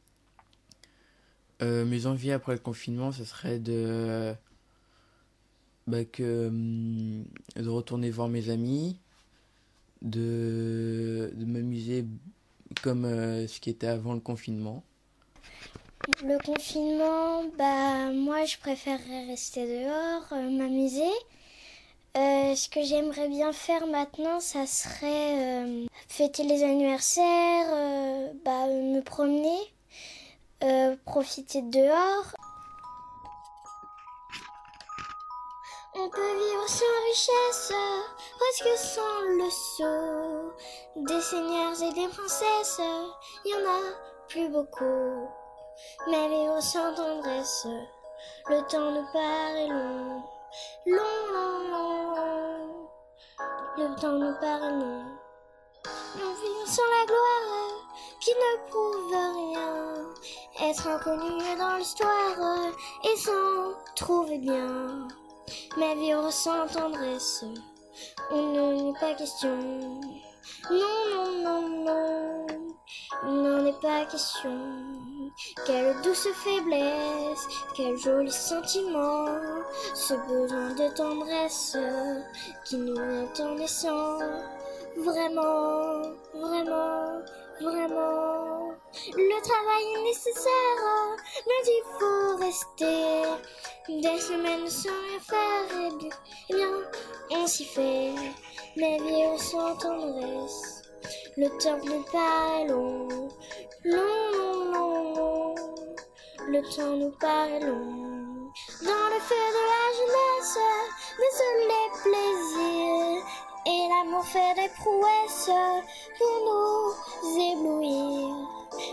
mes 1.61 2.07
envies 2.07 2.33
après 2.33 2.55
le 2.55 2.59
confinement, 2.59 3.12
ce 3.12 3.25
serait 3.25 3.59
de, 3.59 4.35
bah, 5.87 6.05
que, 6.05 6.49
de 7.57 7.69
retourner 7.69 8.11
voir 8.11 8.29
mes 8.29 8.49
amis, 8.49 8.99
de 10.00 11.31
m'amuser 11.37 12.07
comme 12.83 13.05
ce 13.05 13.61
qui 13.61 13.69
était 13.69 13.88
avant 13.88 14.14
le 14.14 14.21
confinement. 14.21 14.83
Le 16.09 16.38
confinement, 16.42 17.45
bah 17.59 18.11
moi 18.12 18.47
je 18.47 18.57
préférerais 18.57 19.26
rester 19.26 19.66
dehors, 19.66 20.33
euh, 20.33 20.49
m'amuser. 20.49 21.12
Euh, 22.16 22.54
ce 22.57 22.71
que 22.71 22.83
j'aimerais 22.83 23.28
bien 23.28 23.52
faire 23.52 23.87
maintenant, 23.87 24.40
ça 24.40 24.66
serait 24.66 25.62
euh, 25.62 25.87
fêter 26.09 26.45
les 26.45 26.64
anniversaires, 26.64 28.33
bah, 28.45 28.66
me 28.66 29.00
promener, 29.02 29.59
profiter 31.04 31.61
de 31.61 31.71
dehors. 31.71 32.33
On 35.97 36.09
peut 36.09 36.38
vivre 36.38 36.69
sans 36.69 36.85
richesse, 37.11 37.73
presque 38.38 38.78
sans 38.78 39.21
le 39.21 39.50
sceau. 39.50 40.52
Des 40.97 41.21
seigneurs 41.21 41.83
et 41.83 41.92
des 41.92 42.09
princesses, 42.09 42.80
il 43.45 43.50
y 43.50 43.54
en 43.54 43.69
a 43.69 43.80
plus 44.28 44.49
beaucoup 44.49 45.28
mais 46.11 46.29
vivre 46.29 46.61
sans 46.61 46.95
tendresse. 46.95 47.67
Le 48.49 48.61
temps 48.69 48.91
nous 48.91 49.07
paraît 49.12 49.69
long, 49.69 50.23
long, 50.87 51.33
long, 51.33 51.71
long. 51.71 52.89
Le 53.77 54.00
temps 54.00 54.19
nous 54.19 54.35
paraît 54.41 54.73
long. 54.73 55.05
Nous 56.17 56.35
vivons 56.35 56.67
sans 56.67 56.83
la 56.83 57.07
gloire 57.07 57.71
qui 58.21 58.31
ne 58.31 58.69
prouve 58.69 59.12
rien. 59.12 60.69
Être 60.69 60.87
inconnu 60.89 61.57
dans 61.59 61.77
l'histoire 61.77 62.73
et 63.05 63.17
s'en 63.17 63.73
trouver 63.95 64.39
bien. 64.39 65.09
Mais 65.77 65.95
vivre 65.95 66.31
sans 66.31 66.67
tendresse, 66.67 67.45
on 68.31 68.43
n'en 68.43 68.91
est 68.91 69.00
pas 69.00 69.15
question. 69.15 69.59
Non, 70.71 71.00
non, 71.11 71.43
non, 71.43 71.69
non, 71.85 72.47
il 73.25 73.43
n'en 73.43 73.67
est 73.67 73.81
pas 73.81 74.05
question. 74.07 75.10
Quelle 75.67 76.01
douce 76.03 76.29
faiblesse, 76.45 77.47
quel 77.75 77.97
joli 77.97 78.31
sentiment, 78.31 79.27
ce 79.95 80.15
besoin 80.15 80.75
de 80.75 80.95
tendresse 80.95 81.77
qui 82.65 82.77
nous 82.77 82.95
vient 82.95 83.27
en. 83.35 84.19
Vraiment, 84.97 86.03
vraiment, 86.35 87.23
vraiment. 87.61 88.73
Le 89.15 89.41
travail 89.43 89.85
est 89.97 90.03
nécessaire, 90.03 91.17
mais 91.47 91.63
il 91.67 91.83
faut 91.99 92.37
rester 92.45 93.23
des 93.89 94.19
semaines 94.19 94.69
sans 94.69 94.89
rien 94.89 95.21
faire. 95.21 95.81
Et 95.81 95.97
bien, 95.97 96.09
eh 96.49 96.55
bien 96.55 96.69
on 97.31 97.47
s'y 97.47 97.65
fait, 97.65 98.15
mais 98.77 98.99
vivre 98.99 99.41
sans 99.41 99.77
tendresse. 99.77 100.83
Le 101.37 101.49
temps 101.59 101.79
nous 101.85 102.03
paraît 102.13 102.67
long, 102.67 103.09
long, 103.85 104.73
long, 104.73 105.15
long. 105.15 105.55
Le 106.49 106.61
temps 106.75 106.97
nous 106.97 107.13
paraît 107.19 107.61
long. 107.61 108.51
Dans 108.83 109.09
le 109.13 109.21
feu 109.21 109.45
de 109.57 109.65
la 109.73 109.87
jeunesse, 109.99 110.59
désolé 111.25 111.81
plaisir. 112.03 113.25
Et 113.67 113.89
l'amour 113.89 114.25
fait 114.25 114.55
des 114.55 114.69
prouesses 114.75 115.51
pour 116.19 116.37
nous 116.49 117.41
éblouir. 117.53 118.35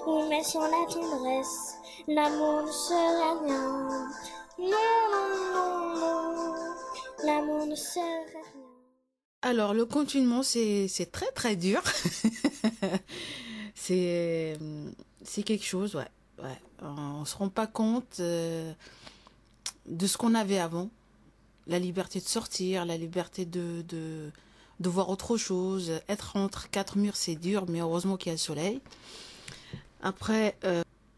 Oui, 0.06 0.24
mais 0.30 0.44
sans 0.44 0.62
la 0.62 0.86
tendresse, 0.92 1.78
l'amour 2.08 2.64
ne 2.64 2.72
serait 2.72 3.46
rien. 3.46 3.88
Non, 4.60 4.70
non, 5.12 5.30
non, 5.54 5.96
non, 5.96 6.56
l'amour 7.24 7.66
ne 7.66 7.76
serait 7.76 8.26
rien. 8.26 8.42
Alors, 9.42 9.74
le 9.74 9.86
confinement, 9.86 10.44
c'est 10.44 11.10
très 11.12 11.32
très 11.32 11.56
dur. 11.56 11.82
c'est 13.88 15.44
quelque 15.44 15.66
chose, 15.66 15.96
ouais. 15.96 16.08
ouais. 16.44 16.60
On 16.82 17.22
ne 17.22 17.26
se 17.26 17.36
rend 17.36 17.50
pas 17.50 17.68
compte 17.68 18.20
euh, 18.20 18.72
de 19.88 20.08
ce 20.08 20.18
qu'on 20.18 20.36
avait 20.36 20.60
avant. 20.60 20.90
La 21.68 21.80
liberté 21.80 22.20
de 22.20 22.26
sortir, 22.26 22.86
la 22.86 22.98
liberté 22.98 23.46
de, 23.46 23.84
de, 23.88 24.32
de 24.80 24.90
voir 24.90 25.10
autre 25.10 25.38
chose. 25.38 25.94
Être 26.08 26.36
entre 26.38 26.70
quatre 26.70 26.98
murs, 26.98 27.16
c'est 27.16 27.36
dur, 27.36 27.66
mais 27.68 27.80
heureusement 27.80 28.18
qu'il 28.18 28.28
y 28.28 28.32
a 28.32 28.34
le 28.34 28.40
soleil. 28.40 28.82
Après, 30.02 30.56
euh, 30.64 30.84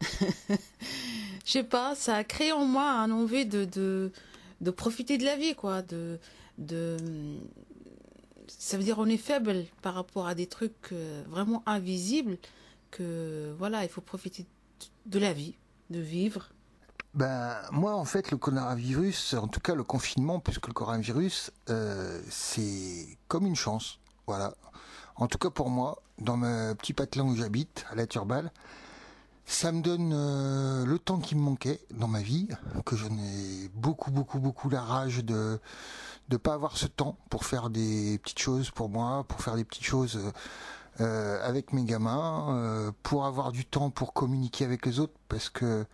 je 1.44 1.52
sais 1.52 1.64
pas, 1.64 1.94
ça 1.94 2.16
a 2.16 2.24
créé 2.24 2.52
en 2.52 2.64
moi 2.64 2.90
un 2.90 3.10
envie 3.10 3.46
de, 3.46 3.64
de, 3.64 4.12
de 4.60 4.70
profiter 4.70 5.18
de 5.18 5.24
la 5.24 5.36
vie, 5.36 5.54
quoi. 5.54 5.82
De, 5.82 6.18
de, 6.58 6.96
ça 8.58 8.76
veut 8.76 8.84
dire 8.84 8.98
on 8.98 9.06
est 9.06 9.16
faible 9.16 9.64
par 9.82 9.94
rapport 9.94 10.26
à 10.26 10.34
des 10.34 10.46
trucs 10.46 10.92
euh, 10.92 11.22
vraiment 11.28 11.62
invisibles 11.66 12.38
que 12.90 13.54
voilà, 13.58 13.84
il 13.84 13.88
faut 13.88 14.00
profiter 14.00 14.46
de 15.06 15.18
la 15.18 15.32
vie, 15.32 15.54
de 15.90 16.00
vivre. 16.00 16.50
Ben 17.12 17.56
moi 17.72 17.96
en 17.96 18.04
fait 18.04 18.30
le 18.30 18.36
coronavirus, 18.36 19.34
en 19.34 19.48
tout 19.48 19.58
cas 19.58 19.74
le 19.74 19.82
confinement, 19.82 20.38
puisque 20.38 20.68
le 20.68 20.72
coronavirus 20.72 21.50
euh, 21.68 22.20
c'est 22.28 23.18
comme 23.26 23.46
une 23.46 23.56
chance, 23.56 23.98
voilà. 24.26 24.54
En 25.16 25.26
tout 25.26 25.38
cas 25.38 25.50
pour 25.50 25.70
moi, 25.70 26.00
dans 26.18 26.36
mon 26.36 26.74
petit 26.76 26.92
patelin 26.92 27.24
où 27.24 27.34
j'habite, 27.34 27.84
à 27.90 27.96
la 27.96 28.06
Turbale, 28.06 28.52
ça 29.44 29.72
me 29.72 29.82
donne 29.82 30.12
euh, 30.14 30.86
le 30.86 30.98
temps 31.00 31.18
qui 31.18 31.34
me 31.34 31.40
manquait 31.40 31.80
dans 31.90 32.06
ma 32.06 32.22
vie, 32.22 32.46
que 32.86 32.94
j'en 32.94 33.10
ai 33.10 33.68
beaucoup 33.74 34.12
beaucoup 34.12 34.38
beaucoup 34.38 34.70
la 34.70 34.80
rage 34.80 35.24
de 35.24 35.58
de 36.28 36.36
pas 36.36 36.54
avoir 36.54 36.76
ce 36.76 36.86
temps 36.86 37.18
pour 37.28 37.44
faire 37.44 37.70
des 37.70 38.18
petites 38.22 38.38
choses 38.38 38.70
pour 38.70 38.88
moi, 38.88 39.24
pour 39.24 39.40
faire 39.40 39.56
des 39.56 39.64
petites 39.64 39.84
choses 39.84 40.16
euh, 41.00 41.38
avec 41.42 41.72
mes 41.72 41.84
gamins, 41.84 42.54
euh, 42.54 42.92
pour 43.02 43.24
avoir 43.24 43.52
du 43.52 43.64
temps 43.64 43.90
pour 43.90 44.12
communiquer 44.12 44.66
avec 44.66 44.84
les 44.84 45.00
autres, 45.00 45.14
parce 45.28 45.48
que 45.48 45.86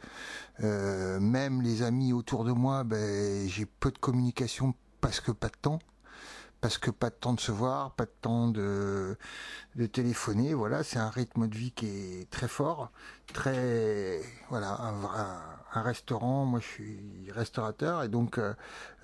euh, 0.64 1.20
même 1.20 1.62
les 1.62 1.82
amis 1.82 2.12
autour 2.12 2.44
de 2.44 2.50
moi, 2.52 2.82
ben, 2.82 3.48
j'ai 3.48 3.66
peu 3.66 3.92
de 3.92 3.98
communication 3.98 4.75
parce 5.00 5.20
que 5.20 5.30
pas 5.30 5.48
de 5.48 5.56
temps 5.60 5.78
parce 6.60 6.78
que 6.78 6.90
pas 6.90 7.10
de 7.10 7.14
temps 7.14 7.34
de 7.34 7.40
se 7.40 7.52
voir, 7.52 7.92
pas 7.92 8.06
de 8.06 8.14
temps 8.22 8.48
de, 8.48 9.16
de 9.76 9.86
téléphoner. 9.86 10.54
Voilà, 10.54 10.82
c'est 10.82 10.98
un 10.98 11.10
rythme 11.10 11.46
de 11.46 11.54
vie 11.54 11.70
qui 11.70 11.86
est 11.86 12.30
très 12.30 12.48
fort, 12.48 12.90
très 13.32 14.20
voilà, 14.48 14.72
un, 14.80 15.78
un 15.78 15.82
restaurant. 15.82 16.46
Moi, 16.46 16.58
je 16.60 16.66
suis 16.66 17.30
restaurateur 17.30 18.02
et 18.02 18.08
donc 18.08 18.40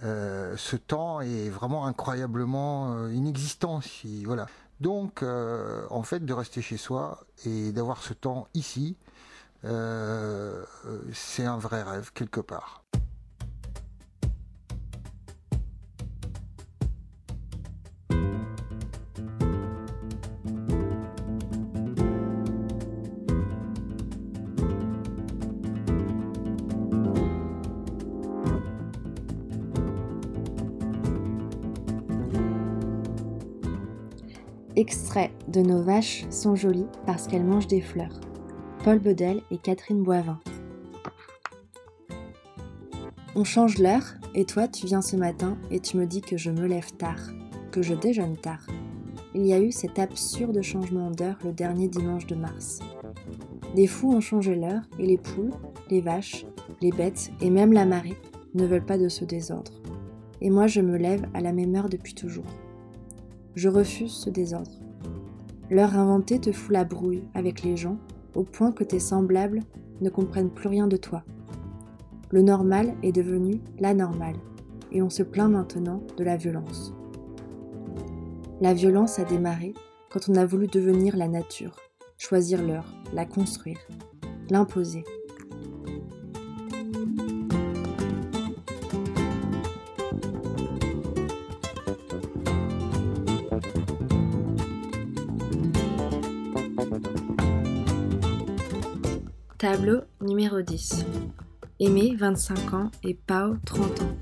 ce 0.00 0.76
temps 0.76 1.20
est 1.20 1.50
vraiment 1.50 1.86
incroyablement 1.86 3.06
inexistant. 3.08 3.80
Si 3.80 4.24
voilà. 4.24 4.46
Donc, 4.82 5.22
en 5.22 6.02
fait, 6.02 6.24
de 6.24 6.32
rester 6.32 6.60
chez 6.60 6.76
soi 6.76 7.24
et 7.46 7.70
d'avoir 7.70 8.02
ce 8.02 8.12
temps 8.14 8.48
ici, 8.52 8.96
c'est 9.62 11.44
un 11.44 11.56
vrai 11.56 11.84
rêve 11.84 12.10
quelque 12.12 12.40
part. 12.40 12.82
Extrait 34.74 35.30
de 35.48 35.60
Nos 35.60 35.82
vaches 35.82 36.24
sont 36.30 36.56
jolies 36.56 36.86
parce 37.04 37.26
qu'elles 37.26 37.44
mangent 37.44 37.66
des 37.66 37.82
fleurs. 37.82 38.18
Paul 38.82 38.98
Bedel 39.00 39.42
et 39.50 39.58
Catherine 39.58 40.02
Boivin. 40.02 40.40
On 43.34 43.44
change 43.44 43.76
l'heure 43.76 44.14
et 44.34 44.46
toi 44.46 44.68
tu 44.68 44.86
viens 44.86 45.02
ce 45.02 45.16
matin 45.16 45.58
et 45.70 45.78
tu 45.78 45.98
me 45.98 46.06
dis 46.06 46.22
que 46.22 46.38
je 46.38 46.50
me 46.50 46.66
lève 46.66 46.90
tard, 46.94 47.20
que 47.70 47.82
je 47.82 47.92
déjeune 47.92 48.38
tard. 48.38 48.66
Il 49.34 49.44
y 49.44 49.52
a 49.52 49.60
eu 49.60 49.72
cet 49.72 49.98
absurde 49.98 50.62
changement 50.62 51.10
d'heure 51.10 51.36
le 51.44 51.52
dernier 51.52 51.88
dimanche 51.88 52.26
de 52.26 52.34
mars. 52.34 52.80
Des 53.76 53.86
fous 53.86 54.14
ont 54.14 54.22
changé 54.22 54.54
l'heure 54.54 54.82
et 54.98 55.04
les 55.04 55.18
poules, 55.18 55.52
les 55.90 56.00
vaches, 56.00 56.46
les 56.80 56.92
bêtes 56.92 57.30
et 57.42 57.50
même 57.50 57.74
la 57.74 57.84
marée 57.84 58.16
ne 58.54 58.64
veulent 58.64 58.86
pas 58.86 58.98
de 58.98 59.10
ce 59.10 59.26
désordre. 59.26 59.72
Et 60.40 60.48
moi 60.48 60.66
je 60.66 60.80
me 60.80 60.96
lève 60.96 61.26
à 61.34 61.42
la 61.42 61.52
même 61.52 61.74
heure 61.74 61.90
depuis 61.90 62.14
toujours. 62.14 62.46
Je 63.54 63.68
refuse 63.68 64.12
ce 64.12 64.30
désordre. 64.30 64.70
L'heure 65.70 65.96
inventée 65.96 66.38
te 66.38 66.52
fout 66.52 66.72
la 66.72 66.84
brouille 66.84 67.24
avec 67.34 67.62
les 67.62 67.76
gens 67.76 67.98
au 68.34 68.44
point 68.44 68.72
que 68.72 68.84
tes 68.84 69.00
semblables 69.00 69.60
ne 70.00 70.10
comprennent 70.10 70.50
plus 70.50 70.68
rien 70.68 70.86
de 70.86 70.96
toi. 70.96 71.22
Le 72.30 72.42
normal 72.42 72.94
est 73.02 73.12
devenu 73.12 73.60
la 73.78 73.92
normale 73.94 74.36
et 74.90 75.02
on 75.02 75.10
se 75.10 75.22
plaint 75.22 75.50
maintenant 75.50 76.02
de 76.16 76.24
la 76.24 76.36
violence. 76.36 76.94
La 78.60 78.74
violence 78.74 79.18
a 79.18 79.24
démarré 79.24 79.74
quand 80.10 80.28
on 80.28 80.34
a 80.36 80.46
voulu 80.46 80.66
devenir 80.66 81.16
la 81.16 81.28
nature, 81.28 81.76
choisir 82.16 82.62
l'heure, 82.62 82.94
la 83.12 83.26
construire, 83.26 83.80
l'imposer. 84.50 85.04
Tableau 99.62 100.00
numéro 100.20 100.60
10. 100.60 101.06
Aimé, 101.78 102.16
25 102.18 102.74
ans, 102.74 102.90
et 103.04 103.14
Pau, 103.14 103.54
30 103.64 104.02
ans. 104.02 104.16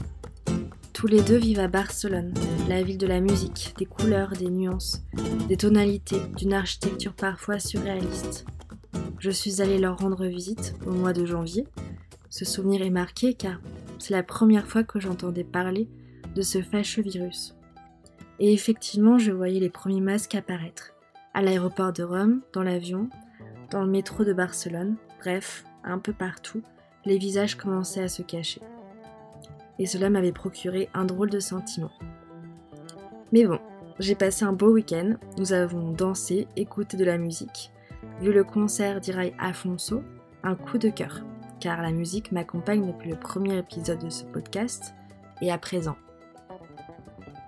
Tous 0.93 1.07
les 1.07 1.23
deux 1.23 1.39
vivent 1.39 1.61
à 1.61 1.67
Barcelone, 1.67 2.35
la 2.69 2.83
ville 2.83 2.99
de 2.99 3.07
la 3.07 3.21
musique, 3.21 3.73
des 3.79 3.87
couleurs, 3.87 4.33
des 4.33 4.51
nuances, 4.51 5.03
des 5.49 5.57
tonalités, 5.57 6.21
d'une 6.37 6.53
architecture 6.53 7.15
parfois 7.15 7.59
surréaliste. 7.59 8.45
Je 9.19 9.31
suis 9.31 9.63
allée 9.63 9.79
leur 9.79 9.97
rendre 9.97 10.27
visite 10.27 10.75
au 10.87 10.91
mois 10.91 11.15
de 11.15 11.25
janvier. 11.25 11.67
Ce 12.29 12.45
souvenir 12.45 12.83
est 12.83 12.91
marqué 12.91 13.33
car 13.33 13.63
c'est 13.99 14.13
la 14.13 14.23
première 14.23 14.67
fois 14.67 14.85
que 14.85 15.01
j'entendais 15.01 15.43
parler 15.43 15.89
de 16.35 16.43
ce 16.43 16.61
fâcheux 16.61 17.01
virus. 17.01 17.57
Et 18.41 18.53
effectivement, 18.53 19.17
je 19.17 19.33
voyais 19.33 19.61
les 19.61 19.71
premiers 19.71 20.03
masques 20.03 20.35
apparaître. 20.35 20.93
À 21.33 21.41
l'aéroport 21.41 21.95
de 21.95 22.03
Rome, 22.03 22.43
dans 22.53 22.63
l'avion, 22.63 23.09
dans 23.71 23.83
le 23.83 23.91
métro 23.91 24.23
de 24.23 24.35
Barcelone, 24.35 24.97
Bref, 25.21 25.65
un 25.85 25.99
peu 25.99 26.15
partout, 26.15 26.63
les 27.05 27.19
visages 27.19 27.55
commençaient 27.55 28.03
à 28.03 28.09
se 28.09 28.23
cacher. 28.23 28.63
Et 29.79 29.85
cela 29.85 30.09
m'avait 30.09 30.33
procuré 30.33 30.89
un 30.95 31.05
drôle 31.05 31.29
de 31.29 31.41
sentiment. 31.41 31.91
Mais 33.31 33.45
bon, 33.45 33.59
j'ai 33.99 34.15
passé 34.15 34.47
un 34.47 34.55
beau 34.55 34.71
week-end, 34.71 35.17
nous 35.37 35.53
avons 35.53 35.93
dansé, 35.93 36.49
écouté 36.57 36.97
de 36.97 37.05
la 37.05 37.19
musique, 37.19 37.71
vu 38.23 38.33
le 38.33 38.45
concert 38.45 39.01
d'Irai 39.01 39.35
Afonso, 39.39 40.03
un 40.43 40.55
coup 40.55 40.79
de 40.79 40.89
cœur, 40.89 41.21
car 41.61 41.83
la 41.83 41.93
musique 41.93 42.33
m'accompagne 42.33 42.87
depuis 42.87 43.11
le 43.11 43.17
premier 43.17 43.59
épisode 43.59 44.03
de 44.03 44.11
ce 44.11 44.25
podcast 44.25 44.95
et 45.43 45.53
à 45.53 45.59
présent. 45.59 45.97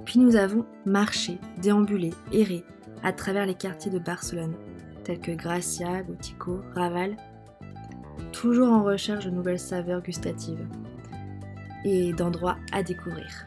Puis 0.05 0.19
nous 0.19 0.37
avons 0.37 0.67
marché, 0.85 1.39
déambulé, 1.63 2.11
erré 2.33 2.65
à 3.03 3.15
travers 3.15 3.47
les 3.47 3.55
quartiers 3.55 3.91
de 3.91 3.99
Barcelone, 3.99 4.57
tels 5.05 5.21
que 5.21 5.33
Gracia, 5.33 6.03
Gótico, 6.03 6.61
Raval 6.75 7.17
toujours 8.33 8.69
en 8.69 8.83
recherche 8.83 9.25
de 9.25 9.31
nouvelles 9.31 9.59
saveurs 9.59 10.03
gustatives 10.03 10.67
et 11.85 12.13
d'endroits 12.13 12.57
à 12.73 12.83
découvrir. 12.83 13.47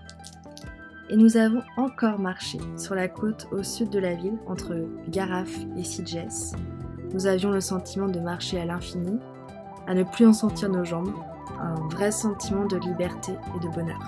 Et 1.09 1.15
nous 1.15 1.37
avons 1.37 1.61
encore 1.77 2.19
marché 2.19 2.57
sur 2.77 2.95
la 2.95 3.07
côte 3.07 3.47
au 3.51 3.61
sud 3.61 3.89
de 3.89 3.99
la 3.99 4.15
ville, 4.15 4.37
entre 4.47 4.75
Garaf 5.09 5.51
et 5.77 5.83
Sitges. 5.83 6.55
Nous 7.13 7.27
avions 7.27 7.51
le 7.51 7.61
sentiment 7.61 8.07
de 8.07 8.19
marcher 8.19 8.59
à 8.59 8.65
l'infini, 8.65 9.19
à 9.87 9.93
ne 9.93 10.03
plus 10.03 10.25
en 10.25 10.33
sentir 10.33 10.69
nos 10.69 10.83
jambes, 10.83 11.13
un 11.59 11.75
vrai 11.89 12.11
sentiment 12.11 12.65
de 12.65 12.77
liberté 12.77 13.33
et 13.55 13.59
de 13.59 13.71
bonheur. 13.71 14.01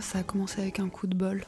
Ça 0.00 0.18
a 0.18 0.22
commencé 0.22 0.60
avec 0.60 0.80
un 0.80 0.88
coup 0.88 1.06
de 1.06 1.16
bol. 1.16 1.44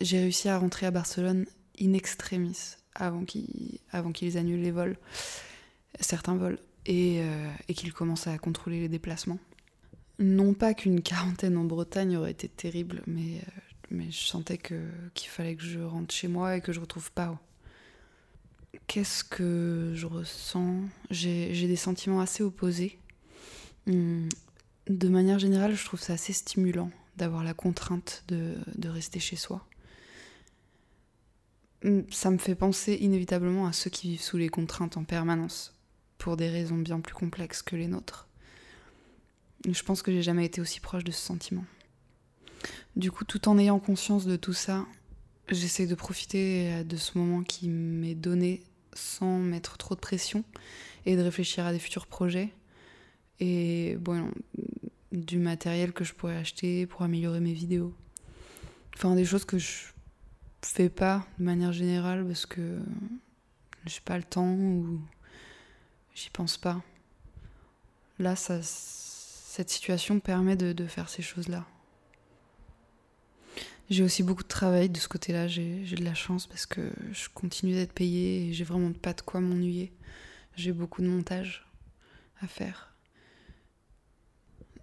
J'ai 0.00 0.18
réussi 0.18 0.48
à 0.48 0.58
rentrer 0.58 0.86
à 0.86 0.90
Barcelone 0.90 1.46
in 1.80 1.92
extremis 1.92 2.76
avant 2.94 3.24
qu'ils 3.24 4.38
annulent 4.38 4.62
les 4.62 4.70
vols, 4.70 4.96
certains 6.00 6.36
vols, 6.36 6.58
et, 6.86 7.20
euh, 7.20 7.50
et 7.68 7.74
qu'ils 7.74 7.92
commencent 7.92 8.26
à 8.26 8.38
contrôler 8.38 8.80
les 8.80 8.88
déplacements. 8.88 9.38
Non 10.18 10.54
pas 10.54 10.74
qu'une 10.74 11.02
quarantaine 11.02 11.56
en 11.56 11.64
Bretagne 11.64 12.16
aurait 12.16 12.30
été 12.30 12.48
terrible, 12.48 13.02
mais, 13.06 13.42
euh, 13.92 14.00
je 14.10 14.26
sentais 14.26 14.58
qu'il 14.58 15.28
fallait 15.28 15.56
que 15.56 15.64
je 15.64 15.80
rentre 15.80 16.14
chez 16.14 16.28
moi 16.28 16.56
et 16.56 16.60
que 16.60 16.72
je 16.72 16.80
retrouve 16.80 17.10
Pao. 17.12 17.38
Qu'est-ce 18.86 19.24
que 19.24 19.92
je 19.94 20.06
ressens? 20.06 20.80
J'ai 21.10 21.66
des 21.66 21.76
sentiments 21.76 22.20
assez 22.20 22.42
opposés. 22.42 22.98
Hum, 23.86 24.28
de 24.88 25.08
manière 25.08 25.38
générale, 25.38 25.74
je 25.74 25.84
trouve 25.84 26.00
ça 26.00 26.14
assez 26.14 26.32
stimulant 26.32 26.90
d'avoir 27.16 27.44
la 27.44 27.54
contrainte 27.54 28.24
de, 28.28 28.56
rester 28.88 29.20
chez 29.20 29.36
soi. 29.36 29.66
Mm, 31.82 32.00
ça 32.10 32.30
me 32.30 32.38
fait 32.38 32.54
penser 32.54 32.94
inévitablement 33.00 33.66
à 33.66 33.72
ceux 33.72 33.90
qui 33.90 34.10
vivent 34.10 34.22
sous 34.22 34.36
les 34.36 34.48
contraintes 34.48 34.96
en 34.96 35.04
permanence, 35.04 35.74
pour 36.18 36.36
des 36.36 36.48
raisons 36.48 36.78
bien 36.78 37.00
plus 37.00 37.14
complexes 37.14 37.62
que 37.62 37.76
les 37.76 37.88
nôtres. 37.88 38.28
Je 39.68 39.82
pense 39.82 40.02
que 40.02 40.12
j'ai 40.12 40.22
jamais 40.22 40.44
été 40.44 40.60
aussi 40.60 40.80
proche 40.80 41.04
de 41.04 41.12
ce 41.12 41.20
sentiment. 41.20 41.64
Du 42.96 43.10
coup, 43.10 43.24
tout 43.24 43.48
en 43.48 43.58
ayant 43.58 43.78
conscience 43.78 44.26
de 44.26 44.36
tout 44.36 44.52
ça, 44.52 44.86
j'essaie 45.48 45.86
de 45.86 45.94
profiter 45.94 46.84
de 46.84 46.96
ce 46.96 47.18
moment 47.18 47.42
qui 47.42 47.68
m'est 47.68 48.14
donné 48.14 48.62
sans 48.94 49.38
mettre 49.38 49.76
trop 49.78 49.94
de 49.94 50.00
pression 50.00 50.44
et 51.06 51.16
de 51.16 51.22
réfléchir 51.22 51.66
à 51.66 51.72
des 51.72 51.78
futurs 51.78 52.06
projets. 52.06 52.50
Et 53.40 53.96
bon, 54.00 54.30
du 55.14 55.38
matériel 55.38 55.92
que 55.92 56.04
je 56.04 56.12
pourrais 56.12 56.36
acheter 56.36 56.86
pour 56.86 57.02
améliorer 57.02 57.40
mes 57.40 57.52
vidéos. 57.52 57.94
Enfin, 58.96 59.14
des 59.14 59.24
choses 59.24 59.44
que 59.44 59.58
je 59.58 59.92
fais 60.62 60.88
pas 60.88 61.26
de 61.38 61.44
manière 61.44 61.72
générale 61.72 62.26
parce 62.26 62.46
que 62.46 62.80
j'ai 63.86 64.00
pas 64.00 64.16
le 64.16 64.24
temps 64.24 64.52
ou 64.52 65.00
j'y 66.14 66.30
pense 66.30 66.56
pas. 66.56 66.82
Là, 68.18 68.36
ça, 68.36 68.60
cette 68.62 69.70
situation 69.70 70.20
permet 70.20 70.56
de, 70.56 70.72
de 70.72 70.86
faire 70.86 71.08
ces 71.08 71.22
choses-là. 71.22 71.66
J'ai 73.90 74.02
aussi 74.02 74.22
beaucoup 74.22 74.42
de 74.42 74.48
travail 74.48 74.88
de 74.88 74.98
ce 74.98 75.08
côté-là, 75.08 75.46
j'ai 75.46 75.84
de 75.84 76.04
la 76.04 76.14
chance 76.14 76.46
parce 76.46 76.64
que 76.64 76.90
je 77.12 77.28
continue 77.34 77.74
d'être 77.74 77.92
payée 77.92 78.48
et 78.48 78.52
j'ai 78.54 78.64
vraiment 78.64 78.92
pas 78.92 79.12
de 79.12 79.20
quoi 79.20 79.40
m'ennuyer. 79.40 79.92
J'ai 80.56 80.72
beaucoup 80.72 81.02
de 81.02 81.08
montage 81.08 81.66
à 82.40 82.46
faire. 82.46 82.93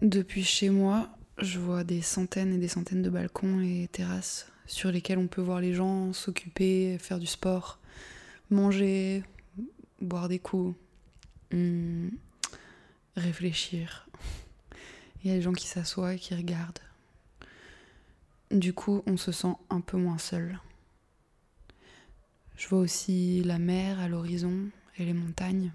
Depuis 0.01 0.43
chez 0.43 0.71
moi, 0.71 1.09
je 1.37 1.59
vois 1.59 1.83
des 1.83 2.01
centaines 2.01 2.53
et 2.53 2.57
des 2.57 2.67
centaines 2.67 3.03
de 3.03 3.09
balcons 3.11 3.61
et 3.61 3.87
terrasses 3.91 4.47
sur 4.65 4.91
lesquels 4.91 5.19
on 5.19 5.27
peut 5.27 5.41
voir 5.41 5.61
les 5.61 5.75
gens 5.75 6.11
s'occuper, 6.11 6.97
faire 6.97 7.19
du 7.19 7.27
sport, 7.27 7.77
manger, 8.49 9.23
boire 10.01 10.27
des 10.27 10.39
coups, 10.39 10.75
hmm, 11.51 12.07
réfléchir. 13.15 14.07
Il 15.23 15.29
y 15.29 15.33
a 15.33 15.37
des 15.37 15.43
gens 15.43 15.53
qui 15.53 15.67
s'assoient 15.67 16.15
et 16.15 16.19
qui 16.19 16.33
regardent. 16.33 16.79
Du 18.49 18.73
coup, 18.73 19.03
on 19.05 19.17
se 19.17 19.31
sent 19.31 19.53
un 19.69 19.81
peu 19.81 19.97
moins 19.97 20.17
seul. 20.17 20.59
Je 22.57 22.67
vois 22.69 22.79
aussi 22.79 23.43
la 23.43 23.59
mer 23.59 23.99
à 23.99 24.07
l'horizon 24.07 24.69
et 24.97 25.05
les 25.05 25.13
montagnes. 25.13 25.71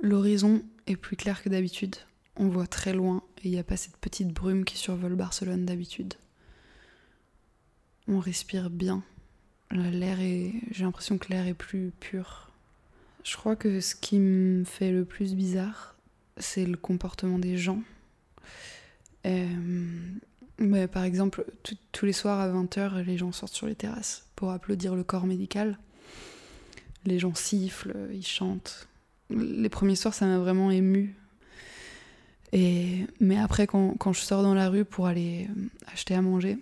L'horizon 0.00 0.62
est 0.86 0.96
plus 0.96 1.16
clair 1.16 1.42
que 1.42 1.48
d'habitude. 1.48 1.96
On 2.40 2.48
voit 2.48 2.66
très 2.66 2.94
loin 2.94 3.22
et 3.42 3.48
il 3.48 3.50
n'y 3.50 3.58
a 3.58 3.62
pas 3.62 3.76
cette 3.76 3.98
petite 3.98 4.28
brume 4.28 4.64
qui 4.64 4.78
survole 4.78 5.14
Barcelone 5.14 5.66
d'habitude. 5.66 6.14
On 8.08 8.18
respire 8.18 8.70
bien. 8.70 9.04
L'air 9.70 10.20
est. 10.20 10.54
J'ai 10.70 10.84
l'impression 10.84 11.18
que 11.18 11.28
l'air 11.28 11.46
est 11.46 11.54
plus 11.54 11.92
pur. 12.00 12.50
Je 13.24 13.36
crois 13.36 13.56
que 13.56 13.80
ce 13.80 13.94
qui 13.94 14.18
me 14.18 14.64
fait 14.64 14.90
le 14.90 15.04
plus 15.04 15.34
bizarre, 15.34 15.96
c'est 16.38 16.64
le 16.64 16.78
comportement 16.78 17.38
des 17.38 17.58
gens. 17.58 17.82
Euh, 19.26 20.86
par 20.90 21.04
exemple, 21.04 21.44
tous 21.92 22.06
les 22.06 22.14
soirs 22.14 22.40
à 22.40 22.48
20h, 22.48 23.04
les 23.04 23.18
gens 23.18 23.32
sortent 23.32 23.52
sur 23.52 23.66
les 23.66 23.74
terrasses 23.74 24.24
pour 24.34 24.50
applaudir 24.50 24.94
le 24.94 25.04
corps 25.04 25.26
médical. 25.26 25.78
Les 27.04 27.18
gens 27.18 27.34
sifflent, 27.34 28.08
ils 28.10 28.26
chantent. 28.26 28.88
Les 29.28 29.68
premiers 29.68 29.94
soirs, 29.94 30.14
ça 30.14 30.24
m'a 30.24 30.38
vraiment 30.38 30.70
ému. 30.70 31.19
Mais 32.52 33.38
après, 33.38 33.66
quand, 33.66 33.94
quand, 33.98 34.12
je 34.12 34.20
sors 34.20 34.42
dans 34.42 34.54
la 34.54 34.68
rue 34.68 34.84
pour 34.84 35.06
aller 35.06 35.48
euh, 35.48 35.68
acheter 35.92 36.14
à 36.14 36.22
manger, 36.22 36.58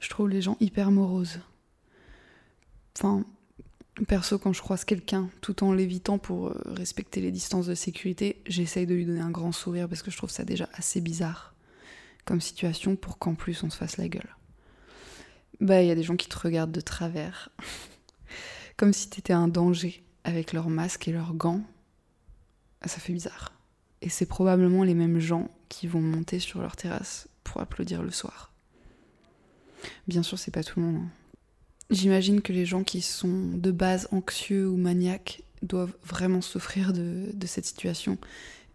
je 0.00 0.08
trouve 0.08 0.28
les 0.28 0.42
gens 0.42 0.56
hyper 0.60 0.90
moroses. 0.90 1.40
Enfin, 2.96 3.24
perso, 4.06 4.38
quand 4.38 4.52
je 4.52 4.60
croise 4.60 4.84
quelqu'un, 4.84 5.30
tout 5.40 5.64
en 5.64 5.72
l'évitant 5.72 6.18
pour 6.18 6.48
euh, 6.48 6.62
respecter 6.66 7.20
les 7.20 7.30
distances 7.30 7.66
de 7.66 7.74
sécurité, 7.74 8.42
j'essaye 8.46 8.86
de 8.86 8.94
lui 8.94 9.06
donner 9.06 9.20
un 9.20 9.30
grand 9.30 9.52
sourire 9.52 9.88
parce 9.88 10.02
que 10.02 10.10
je 10.10 10.16
trouve 10.16 10.30
ça 10.30 10.44
déjà 10.44 10.68
assez 10.74 11.00
bizarre 11.00 11.54
comme 12.24 12.40
situation 12.40 12.96
pour 12.96 13.18
qu'en 13.18 13.34
plus 13.34 13.62
on 13.64 13.70
se 13.70 13.76
fasse 13.76 13.96
la 13.96 14.08
gueule. 14.08 14.36
Bah, 15.60 15.82
il 15.82 15.88
y 15.88 15.90
a 15.90 15.94
des 15.94 16.02
gens 16.02 16.16
qui 16.16 16.28
te 16.28 16.38
regardent 16.38 16.72
de 16.72 16.80
travers, 16.80 17.50
comme 18.76 18.92
si 18.92 19.10
t'étais 19.10 19.32
un 19.32 19.48
danger 19.48 20.04
avec 20.24 20.52
leur 20.52 20.68
masque 20.68 21.08
et 21.08 21.12
leurs 21.12 21.34
gants. 21.34 21.62
Ça 22.86 22.98
fait 22.98 23.12
bizarre. 23.12 23.59
Et 24.02 24.08
c'est 24.08 24.26
probablement 24.26 24.82
les 24.82 24.94
mêmes 24.94 25.18
gens 25.18 25.50
qui 25.68 25.86
vont 25.86 26.00
monter 26.00 26.38
sur 26.38 26.60
leur 26.60 26.76
terrasse 26.76 27.28
pour 27.44 27.60
applaudir 27.60 28.02
le 28.02 28.10
soir. 28.10 28.52
Bien 30.08 30.22
sûr, 30.22 30.38
c'est 30.38 30.50
pas 30.50 30.62
tout 30.62 30.80
le 30.80 30.86
monde. 30.86 31.02
Hein. 31.02 31.10
J'imagine 31.90 32.40
que 32.40 32.52
les 32.52 32.66
gens 32.66 32.84
qui 32.84 33.00
sont 33.00 33.48
de 33.52 33.70
base 33.72 34.08
anxieux 34.12 34.68
ou 34.68 34.76
maniaques 34.76 35.42
doivent 35.62 35.96
vraiment 36.04 36.40
souffrir 36.40 36.92
de, 36.92 37.32
cette 37.46 37.66
situation 37.66 38.16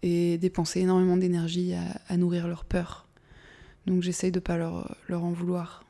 et 0.03 0.37
dépenser 0.37 0.81
énormément 0.81 1.15
d'énergie 1.15 1.73
à, 2.09 2.17
nourrir 2.17 2.47
leur 2.47 2.65
peur. 2.65 3.07
Donc 3.85 4.03
j'essaye 4.03 4.31
de 4.31 4.39
pas 4.39 4.57
leur, 4.57 4.97
en 5.09 5.31
vouloir. 5.31 5.85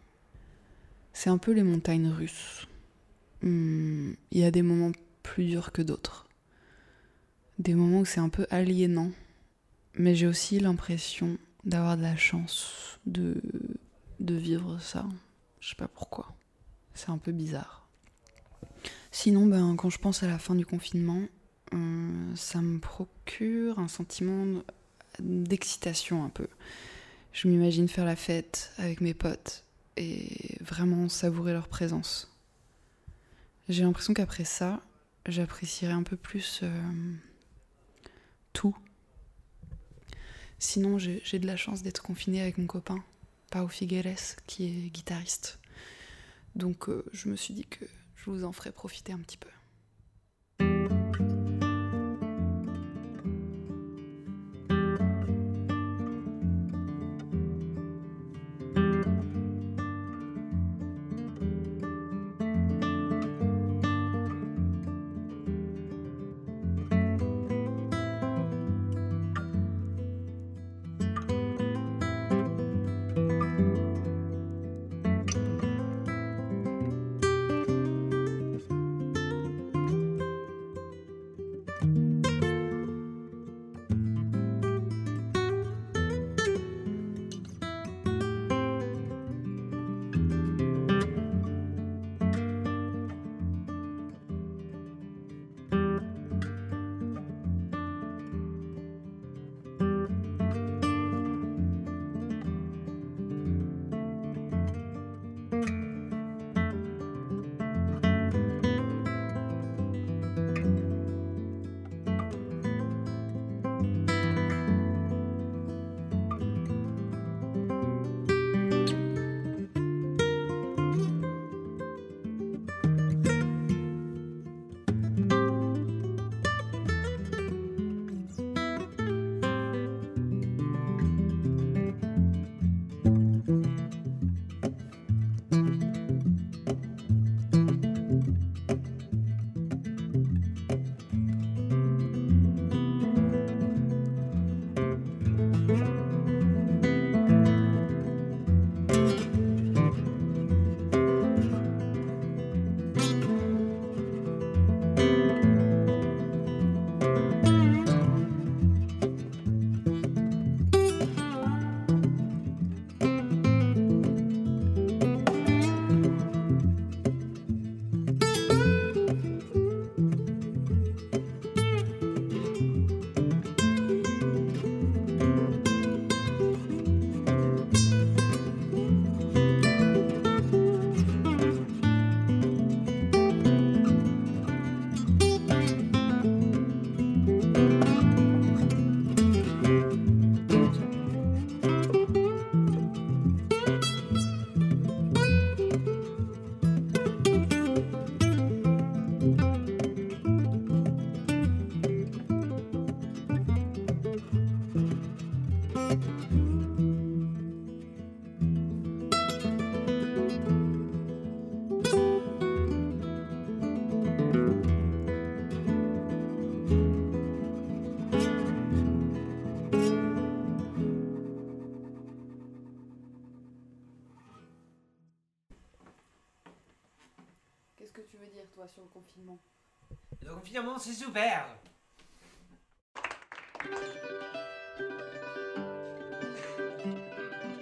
C'est 1.13 1.29
un 1.31 1.39
peu 1.39 1.51
les 1.51 1.63
montagnes 1.63 2.09
russes. 2.09 2.67
Hmm, 3.41 4.13
il 4.31 4.39
y 4.39 4.43
a 4.43 4.51
des 4.51 4.61
moments 4.61 4.91
plus 5.23 5.45
durs 5.45 5.71
que 5.71 5.81
d'autres. 5.81 6.27
Des 7.57 7.73
moments 7.73 8.01
où 8.01 8.05
c'est 8.05 8.19
un 8.19 8.29
peu 8.29 8.45
aliénant 8.51 9.11
mais 9.97 10.15
j'ai 10.15 10.27
aussi 10.27 10.59
l'impression 10.59 11.37
d'avoir 11.63 11.97
de 11.97 12.03
la 12.03 12.15
chance 12.15 12.99
de, 13.05 13.41
vivre 14.19 14.79
ça. 14.79 15.05
Je 15.59 15.69
sais 15.69 15.75
pas 15.75 15.87
pourquoi. 15.87 16.35
C'est 16.93 17.09
un 17.09 17.17
peu 17.17 17.31
bizarre. 17.31 17.87
Sinon, 19.11 19.45
ben, 19.45 19.75
quand 19.75 19.89
je 19.89 19.97
pense 19.97 20.23
à 20.23 20.27
la 20.27 20.37
fin 20.37 20.55
du 20.55 20.65
confinement, 20.65 21.23
euh, 21.73 22.35
ça 22.35 22.61
me 22.61 22.79
procure 22.79 23.79
un 23.79 23.87
sentiment 23.87 24.61
d'excitation 25.19 26.23
un 26.23 26.29
peu. 26.29 26.47
Je 27.31 27.47
m'imagine 27.47 27.87
faire 27.87 28.05
la 28.05 28.15
fête 28.15 28.71
avec 28.77 29.01
mes 29.01 29.13
potes 29.13 29.63
et 29.97 30.57
vraiment 30.61 31.09
savourer 31.09 31.53
leur 31.53 31.67
présence. 31.67 32.31
J'ai 33.67 33.83
l'impression 33.83 34.13
qu'après 34.13 34.45
ça, 34.45 34.81
j'apprécierai 35.25 35.93
un 35.93 36.03
peu 36.03 36.17
plus 36.17 36.59
euh, 36.63 37.13
tout 38.53 38.75
Sinon, 40.67 40.97
j'ai 40.97 41.37
de 41.37 41.45
la 41.45 41.57
chance 41.57 41.83
d'être 41.83 42.01
confinée 42.01 42.41
avec 42.41 42.57
mon 42.57 42.65
copain, 42.65 43.03
Pao 43.51 43.67
Figueres, 43.67 44.35
qui 44.47 44.65
est 44.65 44.89
guitariste. 44.89 45.59
Donc, 46.55 46.89
euh, 46.89 47.05
je 47.13 47.29
me 47.29 47.35
suis 47.35 47.53
dit 47.53 47.65
que 47.65 47.85
je 48.15 48.31
vous 48.31 48.43
en 48.43 48.51
ferai 48.51 48.71
profiter 48.71 49.13
un 49.13 49.19
petit 49.19 49.37
peu. 49.37 49.47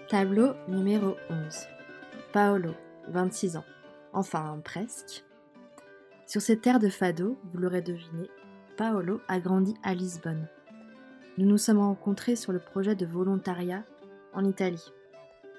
Tableau 0.09 0.55
numéro 0.67 1.15
11. 1.29 1.67
Paolo, 2.33 2.73
26 3.07 3.55
ans. 3.55 3.63
Enfin, 4.11 4.59
presque. 4.65 5.23
Sur 6.27 6.41
cette 6.41 6.59
terre 6.59 6.79
de 6.79 6.89
fado, 6.89 7.39
vous 7.45 7.59
l'aurez 7.59 7.81
deviné, 7.81 8.29
Paolo 8.75 9.21
a 9.29 9.39
grandi 9.39 9.73
à 9.83 9.93
Lisbonne. 9.93 10.49
Nous 11.37 11.45
nous 11.45 11.57
sommes 11.57 11.79
rencontrés 11.79 12.35
sur 12.35 12.51
le 12.51 12.59
projet 12.59 12.95
de 12.95 13.05
volontariat 13.05 13.85
en 14.33 14.43
Italie. 14.43 14.91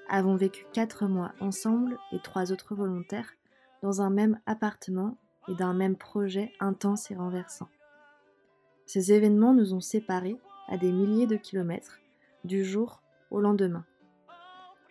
Avons 0.07 0.35
vécu 0.35 0.67
quatre 0.71 1.07
mois 1.07 1.33
ensemble 1.39 1.97
et 2.11 2.19
trois 2.19 2.51
autres 2.51 2.75
volontaires 2.75 3.33
dans 3.81 4.03
un 4.03 4.11
même 4.11 4.39
appartement 4.45 5.17
et 5.47 5.55
d'un 5.55 5.73
même 5.73 5.95
projet 5.95 6.51
intense 6.59 7.11
et 7.11 7.15
renversant. 7.15 7.67
Ces 8.85 9.11
événements 9.11 9.53
nous 9.53 9.73
ont 9.73 9.81
séparés 9.81 10.37
à 10.67 10.77
des 10.77 10.91
milliers 10.91 11.27
de 11.27 11.35
kilomètres 11.35 11.99
du 12.43 12.63
jour 12.63 13.01
au 13.31 13.41
lendemain. 13.41 13.85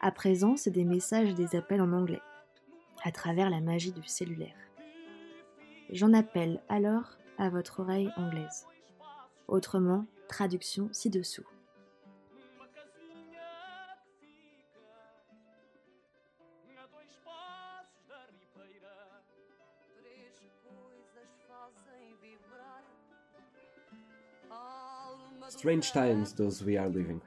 À 0.00 0.10
présent, 0.10 0.56
c'est 0.56 0.70
des 0.70 0.84
messages 0.84 1.30
et 1.30 1.34
des 1.34 1.56
appels 1.56 1.80
en 1.80 1.92
anglais, 1.92 2.22
à 3.04 3.12
travers 3.12 3.50
la 3.50 3.60
magie 3.60 3.92
du 3.92 4.06
cellulaire. 4.06 4.56
J'en 5.90 6.12
appelle 6.12 6.60
alors 6.68 7.18
à 7.38 7.48
votre 7.48 7.80
oreille 7.80 8.10
anglaise. 8.16 8.66
Autrement, 9.48 10.06
traduction 10.28 10.88
ci-dessous. 10.92 11.44
Strange 25.64 25.92
times 25.92 26.34
those 26.34 26.62
we 26.62 26.76
are 26.76 26.90
living. 26.90 27.22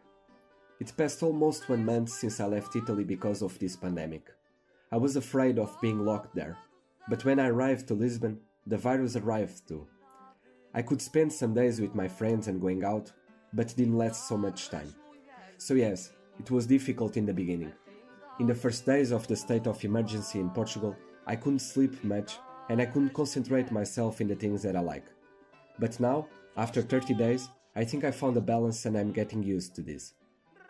It 0.80 0.96
passed 0.96 1.24
almost 1.24 1.70
one 1.70 1.84
month 1.84 2.10
since 2.10 2.40
I 2.40 2.46
left 2.46 2.76
Italy 2.76 3.04
because 3.04 3.42
of 3.42 3.58
this 3.58 3.76
pandemic. 3.76 4.28
I 4.92 4.98
was 4.98 5.16
afraid 5.16 5.58
of 5.58 5.76
being 5.82 6.06
locked 6.06 6.36
there, 6.36 6.56
but 7.10 7.26
when 7.26 7.40
I 7.40 7.48
arrived 7.48 7.88
to 7.88 7.96
Lisbon, 7.96 8.40
the 8.68 8.78
virus 8.78 9.16
arrived 9.16 9.68
too. 9.68 9.88
I 10.72 10.84
could 10.84 11.02
spend 11.02 11.34
some 11.34 11.56
days 11.56 11.82
with 11.82 11.96
my 11.96 12.08
friends 12.08 12.48
and 12.48 12.62
going 12.62 12.84
out, 12.84 13.12
but 13.54 13.76
didn't 13.76 13.98
last 13.98 14.28
so 14.28 14.38
much 14.38 14.70
time. 14.70 14.94
So, 15.58 15.74
yes, 15.74 16.12
it 16.40 16.52
was 16.52 16.68
difficult 16.68 17.18
in 17.18 17.26
the 17.26 17.34
beginning. 17.34 17.74
In 18.40 18.46
the 18.46 18.54
first 18.54 18.86
days 18.86 19.10
of 19.10 19.26
the 19.26 19.36
state 19.36 19.66
of 19.66 19.84
emergency 19.84 20.40
in 20.40 20.52
Portugal, 20.52 20.96
I 21.26 21.38
couldn't 21.38 21.74
sleep 21.74 22.04
much 22.04 22.38
and 22.70 22.80
I 22.80 22.86
couldn't 22.86 23.16
concentrate 23.16 23.72
myself 23.72 24.22
in 24.22 24.28
the 24.28 24.36
things 24.36 24.62
that 24.62 24.76
I 24.76 24.82
like. 24.82 25.06
But 25.80 26.00
now, 26.00 26.28
after 26.56 26.84
30 26.84 27.16
days, 27.16 27.50
I 27.78 27.86
think 27.86 28.04
I 28.04 28.10
found 28.10 28.36
a 28.36 28.42
balance 28.42 28.88
and 28.88 28.98
I'm 28.98 29.12
getting 29.12 29.44
used 29.44 29.76
to 29.76 29.84
this. 29.84 30.16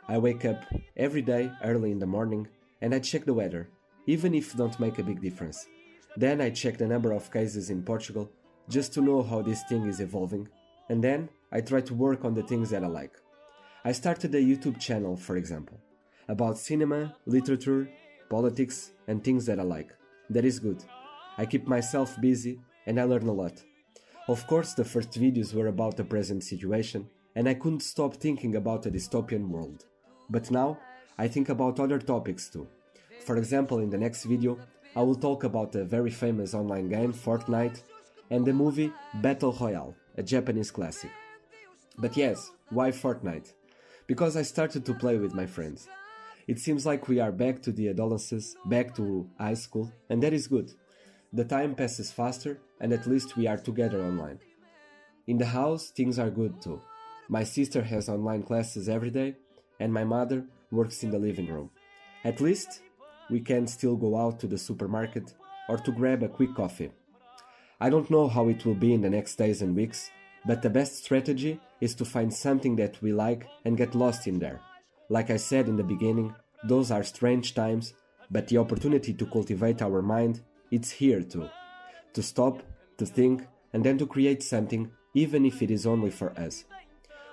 I 0.10 0.18
wake 0.18 0.44
up 0.44 0.62
every 0.98 1.22
day 1.22 1.50
early 1.64 1.92
in 1.92 2.00
the 2.00 2.06
morning 2.06 2.50
and 2.82 2.94
I 2.94 3.00
check 3.00 3.24
the 3.24 3.34
weather, 3.34 3.70
even 4.08 4.36
if 4.36 4.54
it 4.54 4.58
don't 4.58 4.78
make 4.78 5.00
a 5.00 5.04
big 5.04 5.22
difference. 5.22 5.68
Then 6.18 6.42
I 6.42 6.50
check 6.50 6.78
the 6.78 6.86
number 6.86 7.14
of 7.14 7.32
cases 7.32 7.70
in 7.70 7.82
Portugal 7.84 8.30
just 8.68 8.94
to 8.94 9.02
know 9.02 9.24
how 9.24 9.42
this 9.42 9.64
thing 9.70 9.88
is 9.88 10.02
evolving, 10.02 10.50
and 10.90 11.02
then 11.02 11.30
I 11.50 11.62
try 11.62 11.80
to 11.80 11.94
work 11.94 12.26
on 12.26 12.34
the 12.34 12.44
things 12.44 12.72
that 12.72 12.84
I 12.84 12.88
like. 12.88 13.16
I 13.86 13.94
started 13.94 14.36
a 14.36 14.42
YouTube 14.42 14.78
channel, 14.78 15.16
for 15.16 15.38
example, 15.38 15.80
about 16.28 16.58
cinema, 16.58 17.16
literature, 17.26 17.90
politics, 18.30 18.92
and 19.08 19.24
things 19.24 19.46
that 19.46 19.62
I 19.62 19.64
like. 19.64 19.96
That 20.30 20.44
is 20.44 20.60
good. 20.60 20.84
I 21.38 21.46
keep 21.46 21.68
myself 21.68 22.20
busy 22.20 22.60
and 22.86 23.00
I 23.00 23.04
learn 23.04 23.28
a 23.28 23.32
lot. 23.32 23.64
Of 24.28 24.46
course, 24.46 24.74
the 24.74 24.84
first 24.84 25.12
videos 25.12 25.54
were 25.54 25.68
about 25.68 25.96
the 25.96 26.04
present 26.04 26.44
situation, 26.44 27.08
and 27.34 27.48
I 27.48 27.54
couldn't 27.54 27.80
stop 27.80 28.16
thinking 28.16 28.58
about 28.58 28.86
a 28.86 28.92
dystopian 28.92 29.48
world. 29.48 29.86
But 30.30 30.52
now, 30.52 30.80
I 31.18 31.30
think 31.30 31.48
about 31.48 31.80
other 31.80 31.98
topics 31.98 32.50
too. 32.50 32.68
For 33.26 33.38
example, 33.38 33.80
in 33.80 33.90
the 33.90 33.98
next 33.98 34.26
video, 34.26 34.60
I 34.98 35.02
will 35.02 35.16
talk 35.16 35.46
about 35.46 35.72
the 35.72 35.86
very 35.86 36.12
famous 36.12 36.54
online 36.54 36.90
game 36.90 37.14
Fortnite 37.14 37.82
and 38.30 38.46
the 38.46 38.52
movie 38.52 38.92
Battle 39.16 39.54
Royale, 39.54 39.96
a 40.18 40.24
Japanese 40.24 40.72
classic. 40.72 41.12
But 41.98 42.18
yes, 42.18 42.52
why 42.70 42.92
Fortnite? 42.92 43.54
Because 44.08 44.36
I 44.36 44.42
started 44.42 44.86
to 44.86 44.94
play 44.94 45.18
with 45.18 45.34
my 45.34 45.46
friends. 45.46 45.88
It 46.48 46.60
seems 46.60 46.86
like 46.86 47.08
we 47.08 47.22
are 47.22 47.32
back 47.32 47.62
to 47.62 47.72
the 47.72 47.88
adolescence, 47.90 48.58
back 48.66 48.94
to 48.98 49.30
high 49.40 49.54
school, 49.54 49.90
and 50.10 50.22
that 50.22 50.34
is 50.34 50.48
good. 50.48 50.72
The 51.32 51.46
time 51.46 51.76
passes 51.76 52.12
faster, 52.12 52.60
and 52.80 52.94
at 52.94 53.08
least 53.08 53.38
we 53.38 53.48
are 53.48 53.58
together 53.58 54.02
online. 54.02 54.40
In 55.28 55.38
the 55.38 55.46
house, 55.46 55.90
things 55.90 56.20
are 56.20 56.30
good 56.30 56.62
too. 56.62 56.82
My 57.30 57.44
sister 57.44 57.84
has 57.84 58.08
online 58.08 58.44
classes 58.44 58.88
every 58.88 59.10
day, 59.10 59.36
and 59.80 59.94
my 59.94 60.04
mother 60.04 60.46
works 60.72 61.04
in 61.04 61.12
the 61.12 61.20
living 61.20 61.48
room. 61.48 61.70
At 62.24 62.42
least, 62.42 62.82
we 63.30 63.42
can 63.42 63.68
still 63.68 63.96
go 63.96 64.18
out 64.18 64.40
to 64.40 64.48
the 64.48 64.58
supermarket 64.58 65.34
or 65.68 65.78
to 65.78 65.92
grab 65.92 66.24
a 66.24 66.30
quick 66.30 66.56
coffee. 66.56 66.92
I 67.80 67.90
don't 67.90 68.10
know 68.10 68.28
how 68.28 68.48
it 68.48 68.66
will 68.66 68.76
be 68.76 68.94
in 68.94 69.02
the 69.02 69.10
next 69.10 69.36
days 69.36 69.62
and 69.62 69.76
weeks, 69.76 70.10
but 70.46 70.62
the 70.62 70.70
best 70.70 71.04
strategy 71.04 71.60
is 71.82 71.94
to 71.96 72.06
find 72.06 72.34
something 72.34 72.76
that 72.78 73.02
we 73.02 73.12
like 73.12 73.48
and 73.66 73.78
get 73.78 73.96
lost 73.96 74.28
in 74.28 74.40
there. 74.40 74.62
Like 75.10 75.30
I 75.30 75.38
said 75.38 75.68
in 75.68 75.76
the 75.76 75.84
beginning, 75.84 76.34
those 76.64 76.90
are 76.90 77.04
strange 77.04 77.54
times, 77.54 77.94
but 78.32 78.48
the 78.48 78.58
opportunity 78.58 79.14
to 79.14 79.26
cultivate 79.26 79.82
our 79.82 80.02
mind, 80.02 80.42
it's 80.72 80.92
here 80.92 81.22
too. 81.22 81.50
To 82.14 82.24
stop, 82.24 82.64
to 82.98 83.06
think, 83.06 83.48
and 83.74 83.84
then 83.84 83.98
to 83.98 84.08
create 84.08 84.44
something, 84.44 84.92
even 85.14 85.46
if 85.46 85.62
it 85.62 85.72
is 85.72 85.86
only 85.86 86.12
for 86.12 86.32
us. 86.40 86.66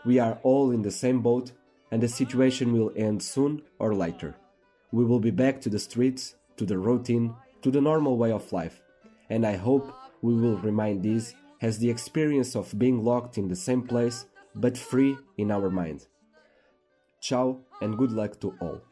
We 0.04 0.18
are 0.18 0.38
all 0.42 0.70
in 0.70 0.82
the 0.82 0.90
same 0.90 1.20
boat, 1.20 1.52
and 1.90 2.02
the 2.02 2.08
situation 2.08 2.72
will 2.72 2.92
end 2.96 3.22
soon 3.22 3.62
or 3.78 3.94
later. 3.94 4.34
We 4.92 5.04
will 5.04 5.20
be 5.20 5.30
back 5.30 5.60
to 5.62 5.70
the 5.70 5.78
streets, 5.78 6.36
to 6.56 6.66
the 6.66 6.78
routine, 6.78 7.34
to 7.62 7.70
the 7.70 7.80
normal 7.80 8.16
way 8.16 8.30
of 8.30 8.52
life, 8.52 8.82
and 9.30 9.46
I 9.46 9.56
hope 9.56 9.92
we 10.22 10.34
will 10.34 10.58
remind 10.58 11.02
this 11.02 11.34
as 11.60 11.78
the 11.78 11.90
experience 11.90 12.54
of 12.54 12.78
being 12.78 13.02
locked 13.02 13.38
in 13.38 13.48
the 13.48 13.56
same 13.56 13.82
place 13.82 14.26
but 14.54 14.76
free 14.76 15.16
in 15.38 15.50
our 15.50 15.70
mind. 15.70 16.06
Ciao 17.20 17.60
and 17.80 17.96
good 17.96 18.12
luck 18.12 18.38
to 18.40 18.54
all. 18.60 18.82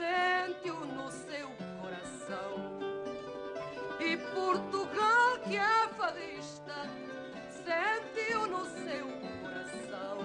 Sente-o 0.00 0.86
no 0.86 1.10
seu 1.10 1.48
coração. 1.82 2.80
E 4.00 4.16
Portugal 4.34 5.38
que 5.44 5.56
é 5.56 5.88
fadista 5.94 6.74
sente-o 7.50 8.46
no 8.46 8.64
seu 8.64 9.06
coração. 9.42 10.18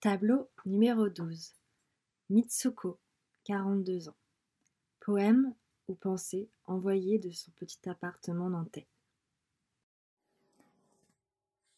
Tableau 0.00 0.48
numéro 0.64 1.10
12. 1.10 1.54
Mitsuko, 2.30 3.00
42 3.44 4.08
ans. 4.08 4.16
Poème 5.00 5.54
ou 5.88 5.96
pensée 5.96 6.48
envoyée 6.66 7.18
de 7.18 7.30
son 7.32 7.50
petit 7.52 7.88
appartement 7.88 8.50
nantais. 8.50 8.86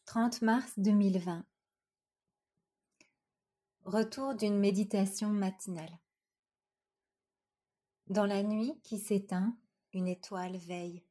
30 0.09 0.41
mars 0.41 0.73
2020. 0.77 1.45
Retour 3.85 4.33
d'une 4.33 4.57
méditation 4.57 5.29
matinale. 5.29 5.99
Dans 8.07 8.25
la 8.25 8.41
nuit 8.41 8.73
qui 8.81 8.97
s'éteint, 8.97 9.55
une 9.93 10.07
étoile 10.07 10.57
veille. 10.57 11.05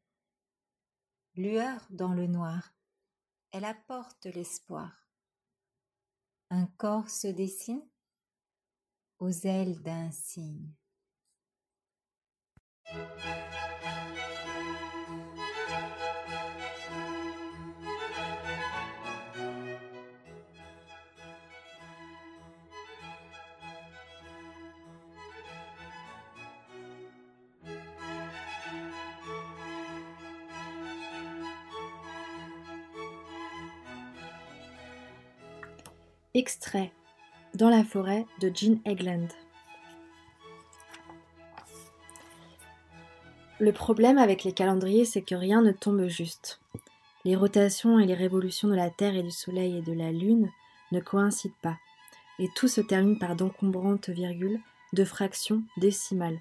Lueur 1.37 1.87
dans 1.91 2.13
le 2.13 2.27
noir, 2.27 2.75
elle 3.53 3.67
apporte 3.67 4.27
l'espoir. 4.27 5.09
Un 6.51 6.67
corps 6.67 7.09
se 7.09 7.29
dessine 7.29 7.87
aux 9.21 9.31
ailes 9.31 9.81
d'un 9.81 10.11
cygne. 10.11 10.75
Extrait 36.39 36.93
Dans 37.55 37.69
la 37.69 37.83
forêt 37.83 38.25
de 38.41 38.53
Jean 38.55 38.81
Egland. 38.85 39.27
Le 43.59 43.73
problème 43.73 44.19
avec 44.19 44.45
les 44.45 44.53
calendriers, 44.53 45.05
c'est 45.05 45.23
que 45.23 45.35
rien 45.35 45.63
ne 45.63 45.73
tombe 45.73 46.07
juste. 46.07 46.61
Les 47.25 47.35
rotations 47.35 47.99
et 47.99 48.07
les 48.07 48.15
révolutions 48.15 48.69
de 48.69 48.77
la 48.77 48.89
Terre 48.89 49.17
et 49.17 49.25
du 49.25 49.33
Soleil 49.33 49.79
et 49.79 49.83
de 49.83 49.93
la 49.93 50.13
Lune 50.13 50.49
ne 50.93 51.01
coïncident 51.01 51.57
pas, 51.61 51.77
et 52.39 52.49
tout 52.55 52.69
se 52.69 52.83
termine 52.83 53.19
par 53.19 53.35
d'encombrantes 53.35 54.09
virgules 54.09 54.61
de 54.93 55.05
fractions 55.05 55.65
décimales. 55.77 56.39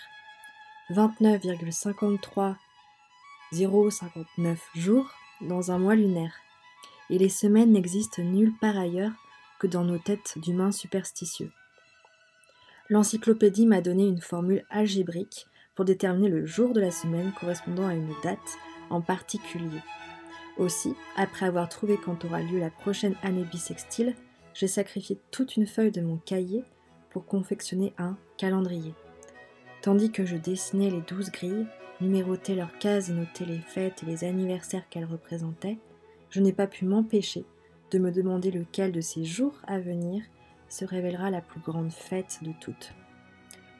29,53059 3.52 4.58
jours 4.74 5.10
dans 5.40 5.70
un 5.70 5.78
mois 5.78 5.94
lunaire, 5.94 6.34
et 7.10 7.18
les 7.18 7.28
semaines 7.28 7.72
n'existent 7.72 8.22
nulle 8.22 8.52
part 8.60 8.76
ailleurs 8.76 9.12
que 9.58 9.66
dans 9.66 9.84
nos 9.84 9.98
têtes 9.98 10.34
d'humains 10.36 10.72
superstitieux. 10.72 11.50
L'encyclopédie 12.88 13.66
m'a 13.66 13.80
donné 13.80 14.06
une 14.06 14.20
formule 14.20 14.64
algébrique 14.70 15.46
pour 15.74 15.84
déterminer 15.84 16.28
le 16.28 16.46
jour 16.46 16.72
de 16.72 16.80
la 16.80 16.90
semaine 16.90 17.32
correspondant 17.38 17.86
à 17.86 17.94
une 17.94 18.14
date 18.22 18.58
en 18.90 19.00
particulier. 19.00 19.80
Aussi, 20.56 20.94
après 21.16 21.46
avoir 21.46 21.68
trouvé 21.68 21.98
quand 22.02 22.24
aura 22.24 22.40
lieu 22.40 22.58
la 22.58 22.70
prochaine 22.70 23.16
année 23.22 23.44
bissextile, 23.44 24.14
j'ai 24.54 24.68
sacrifié 24.68 25.18
toute 25.30 25.56
une 25.56 25.66
feuille 25.66 25.90
de 25.90 26.00
mon 26.00 26.16
cahier 26.16 26.64
pour 27.10 27.26
confectionner 27.26 27.92
un 27.98 28.16
calendrier. 28.38 28.94
Tandis 29.82 30.10
que 30.10 30.24
je 30.24 30.36
dessinais 30.36 30.90
les 30.90 31.02
douze 31.02 31.30
grilles, 31.30 31.66
numérotais 32.00 32.54
leurs 32.54 32.76
cases 32.78 33.08
et 33.08 33.12
notais 33.12 33.44
les 33.44 33.58
fêtes 33.58 34.02
et 34.02 34.06
les 34.06 34.24
anniversaires 34.24 34.88
qu'elles 34.88 35.04
représentaient, 35.04 35.78
je 36.30 36.40
n'ai 36.40 36.52
pas 36.52 36.66
pu 36.66 36.84
m'empêcher 36.84 37.44
de 37.90 37.98
me 37.98 38.10
demander 38.10 38.50
lequel 38.50 38.92
de 38.92 39.00
ces 39.00 39.24
jours 39.24 39.54
à 39.66 39.78
venir 39.78 40.22
se 40.68 40.84
révélera 40.84 41.30
la 41.30 41.40
plus 41.40 41.60
grande 41.60 41.92
fête 41.92 42.40
de 42.42 42.52
toutes. 42.60 42.92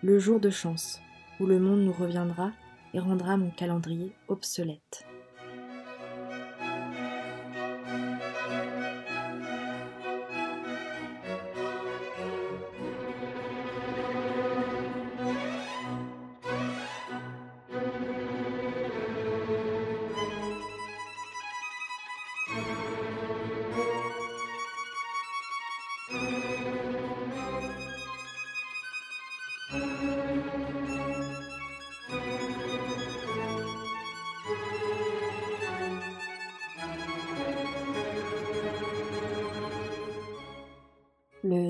Le 0.03 0.19
jour 0.19 0.41
de 0.41 0.51
chance, 0.51 1.01
où 1.41 1.47
le 1.47 1.59
monde 1.59 1.81
nous 1.81 1.93
reviendra 1.93 2.53
et 2.95 2.99
rendra 2.99 3.37
mon 3.37 3.51
calendrier 3.51 4.13
obsolète. 4.29 5.05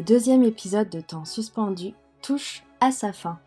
Deuxième 0.07 0.45
épisode 0.45 0.89
de 0.89 1.01
Temps 1.01 1.25
suspendu 1.25 1.93
touche 2.23 2.63
à 2.81 2.93
sa 2.93 3.13
fin. 3.13 3.41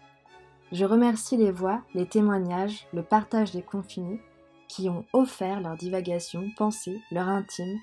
Je 0.74 0.84
remercie 0.84 1.38
les 1.38 1.52
voix, 1.52 1.82
les 1.94 2.06
témoignages, 2.06 2.86
le 2.92 3.02
partage 3.02 3.54
des 3.54 3.62
confinés 3.62 4.20
qui 4.68 4.90
ont 4.90 5.06
offert 5.14 5.62
leur 5.62 5.78
divagation, 5.78 6.52
pensée, 6.58 7.02
leur 7.12 7.30
intime, 7.30 7.80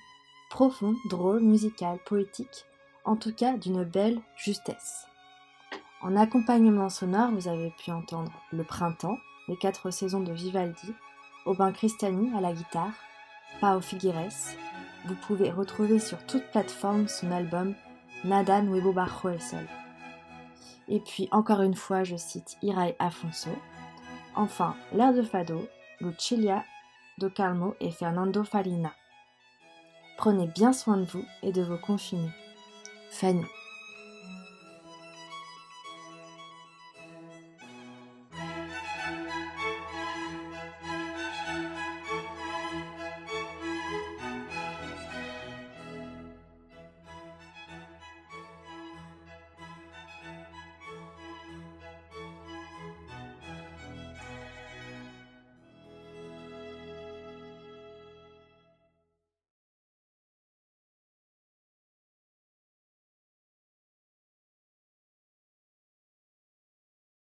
profond, 0.50 0.94
drôle, 1.08 1.40
musical, 1.40 1.98
poétique, 2.04 2.66
en 3.06 3.16
tout 3.16 3.32
cas 3.32 3.56
d'une 3.56 3.82
belle 3.82 4.20
justesse. 4.36 5.06
En 6.02 6.14
accompagnement 6.14 6.90
sonore, 6.90 7.30
vous 7.30 7.48
avez 7.48 7.72
pu 7.82 7.90
entendre 7.92 8.32
Le 8.52 8.62
Printemps, 8.62 9.16
les 9.48 9.56
quatre 9.56 9.90
saisons 9.90 10.20
de 10.20 10.34
Vivaldi, 10.34 10.92
Aubin 11.46 11.72
Cristani 11.72 12.30
à 12.36 12.42
la 12.42 12.52
guitare, 12.52 12.92
Pao 13.58 13.80
Figueres. 13.80 14.54
Vous 15.06 15.14
pouvez 15.26 15.50
retrouver 15.50 15.98
sur 15.98 16.18
toute 16.26 16.44
plateforme 16.50 17.08
son 17.08 17.32
album 17.32 17.74
Nada 18.26 18.60
Nuevo 18.60 18.92
Bajo. 18.92 19.30
Et 20.88 20.98
puis, 20.98 21.28
encore 21.30 21.62
une 21.62 21.76
fois, 21.76 22.02
je 22.02 22.16
cite 22.16 22.56
Irai 22.60 22.96
Afonso. 22.98 23.50
Enfin, 24.34 24.74
l'air 24.92 25.14
de 25.14 25.22
Fado, 25.22 25.68
Lucilia 26.00 26.64
do 27.18 27.30
Calmo 27.30 27.76
et 27.78 27.92
Fernando 27.92 28.42
Farina. 28.42 28.92
Prenez 30.18 30.48
bien 30.48 30.72
soin 30.72 30.96
de 30.96 31.04
vous 31.04 31.24
et 31.44 31.52
de 31.52 31.62
vos 31.62 31.78
confinés. 31.78 32.32
Fanny. 33.10 33.46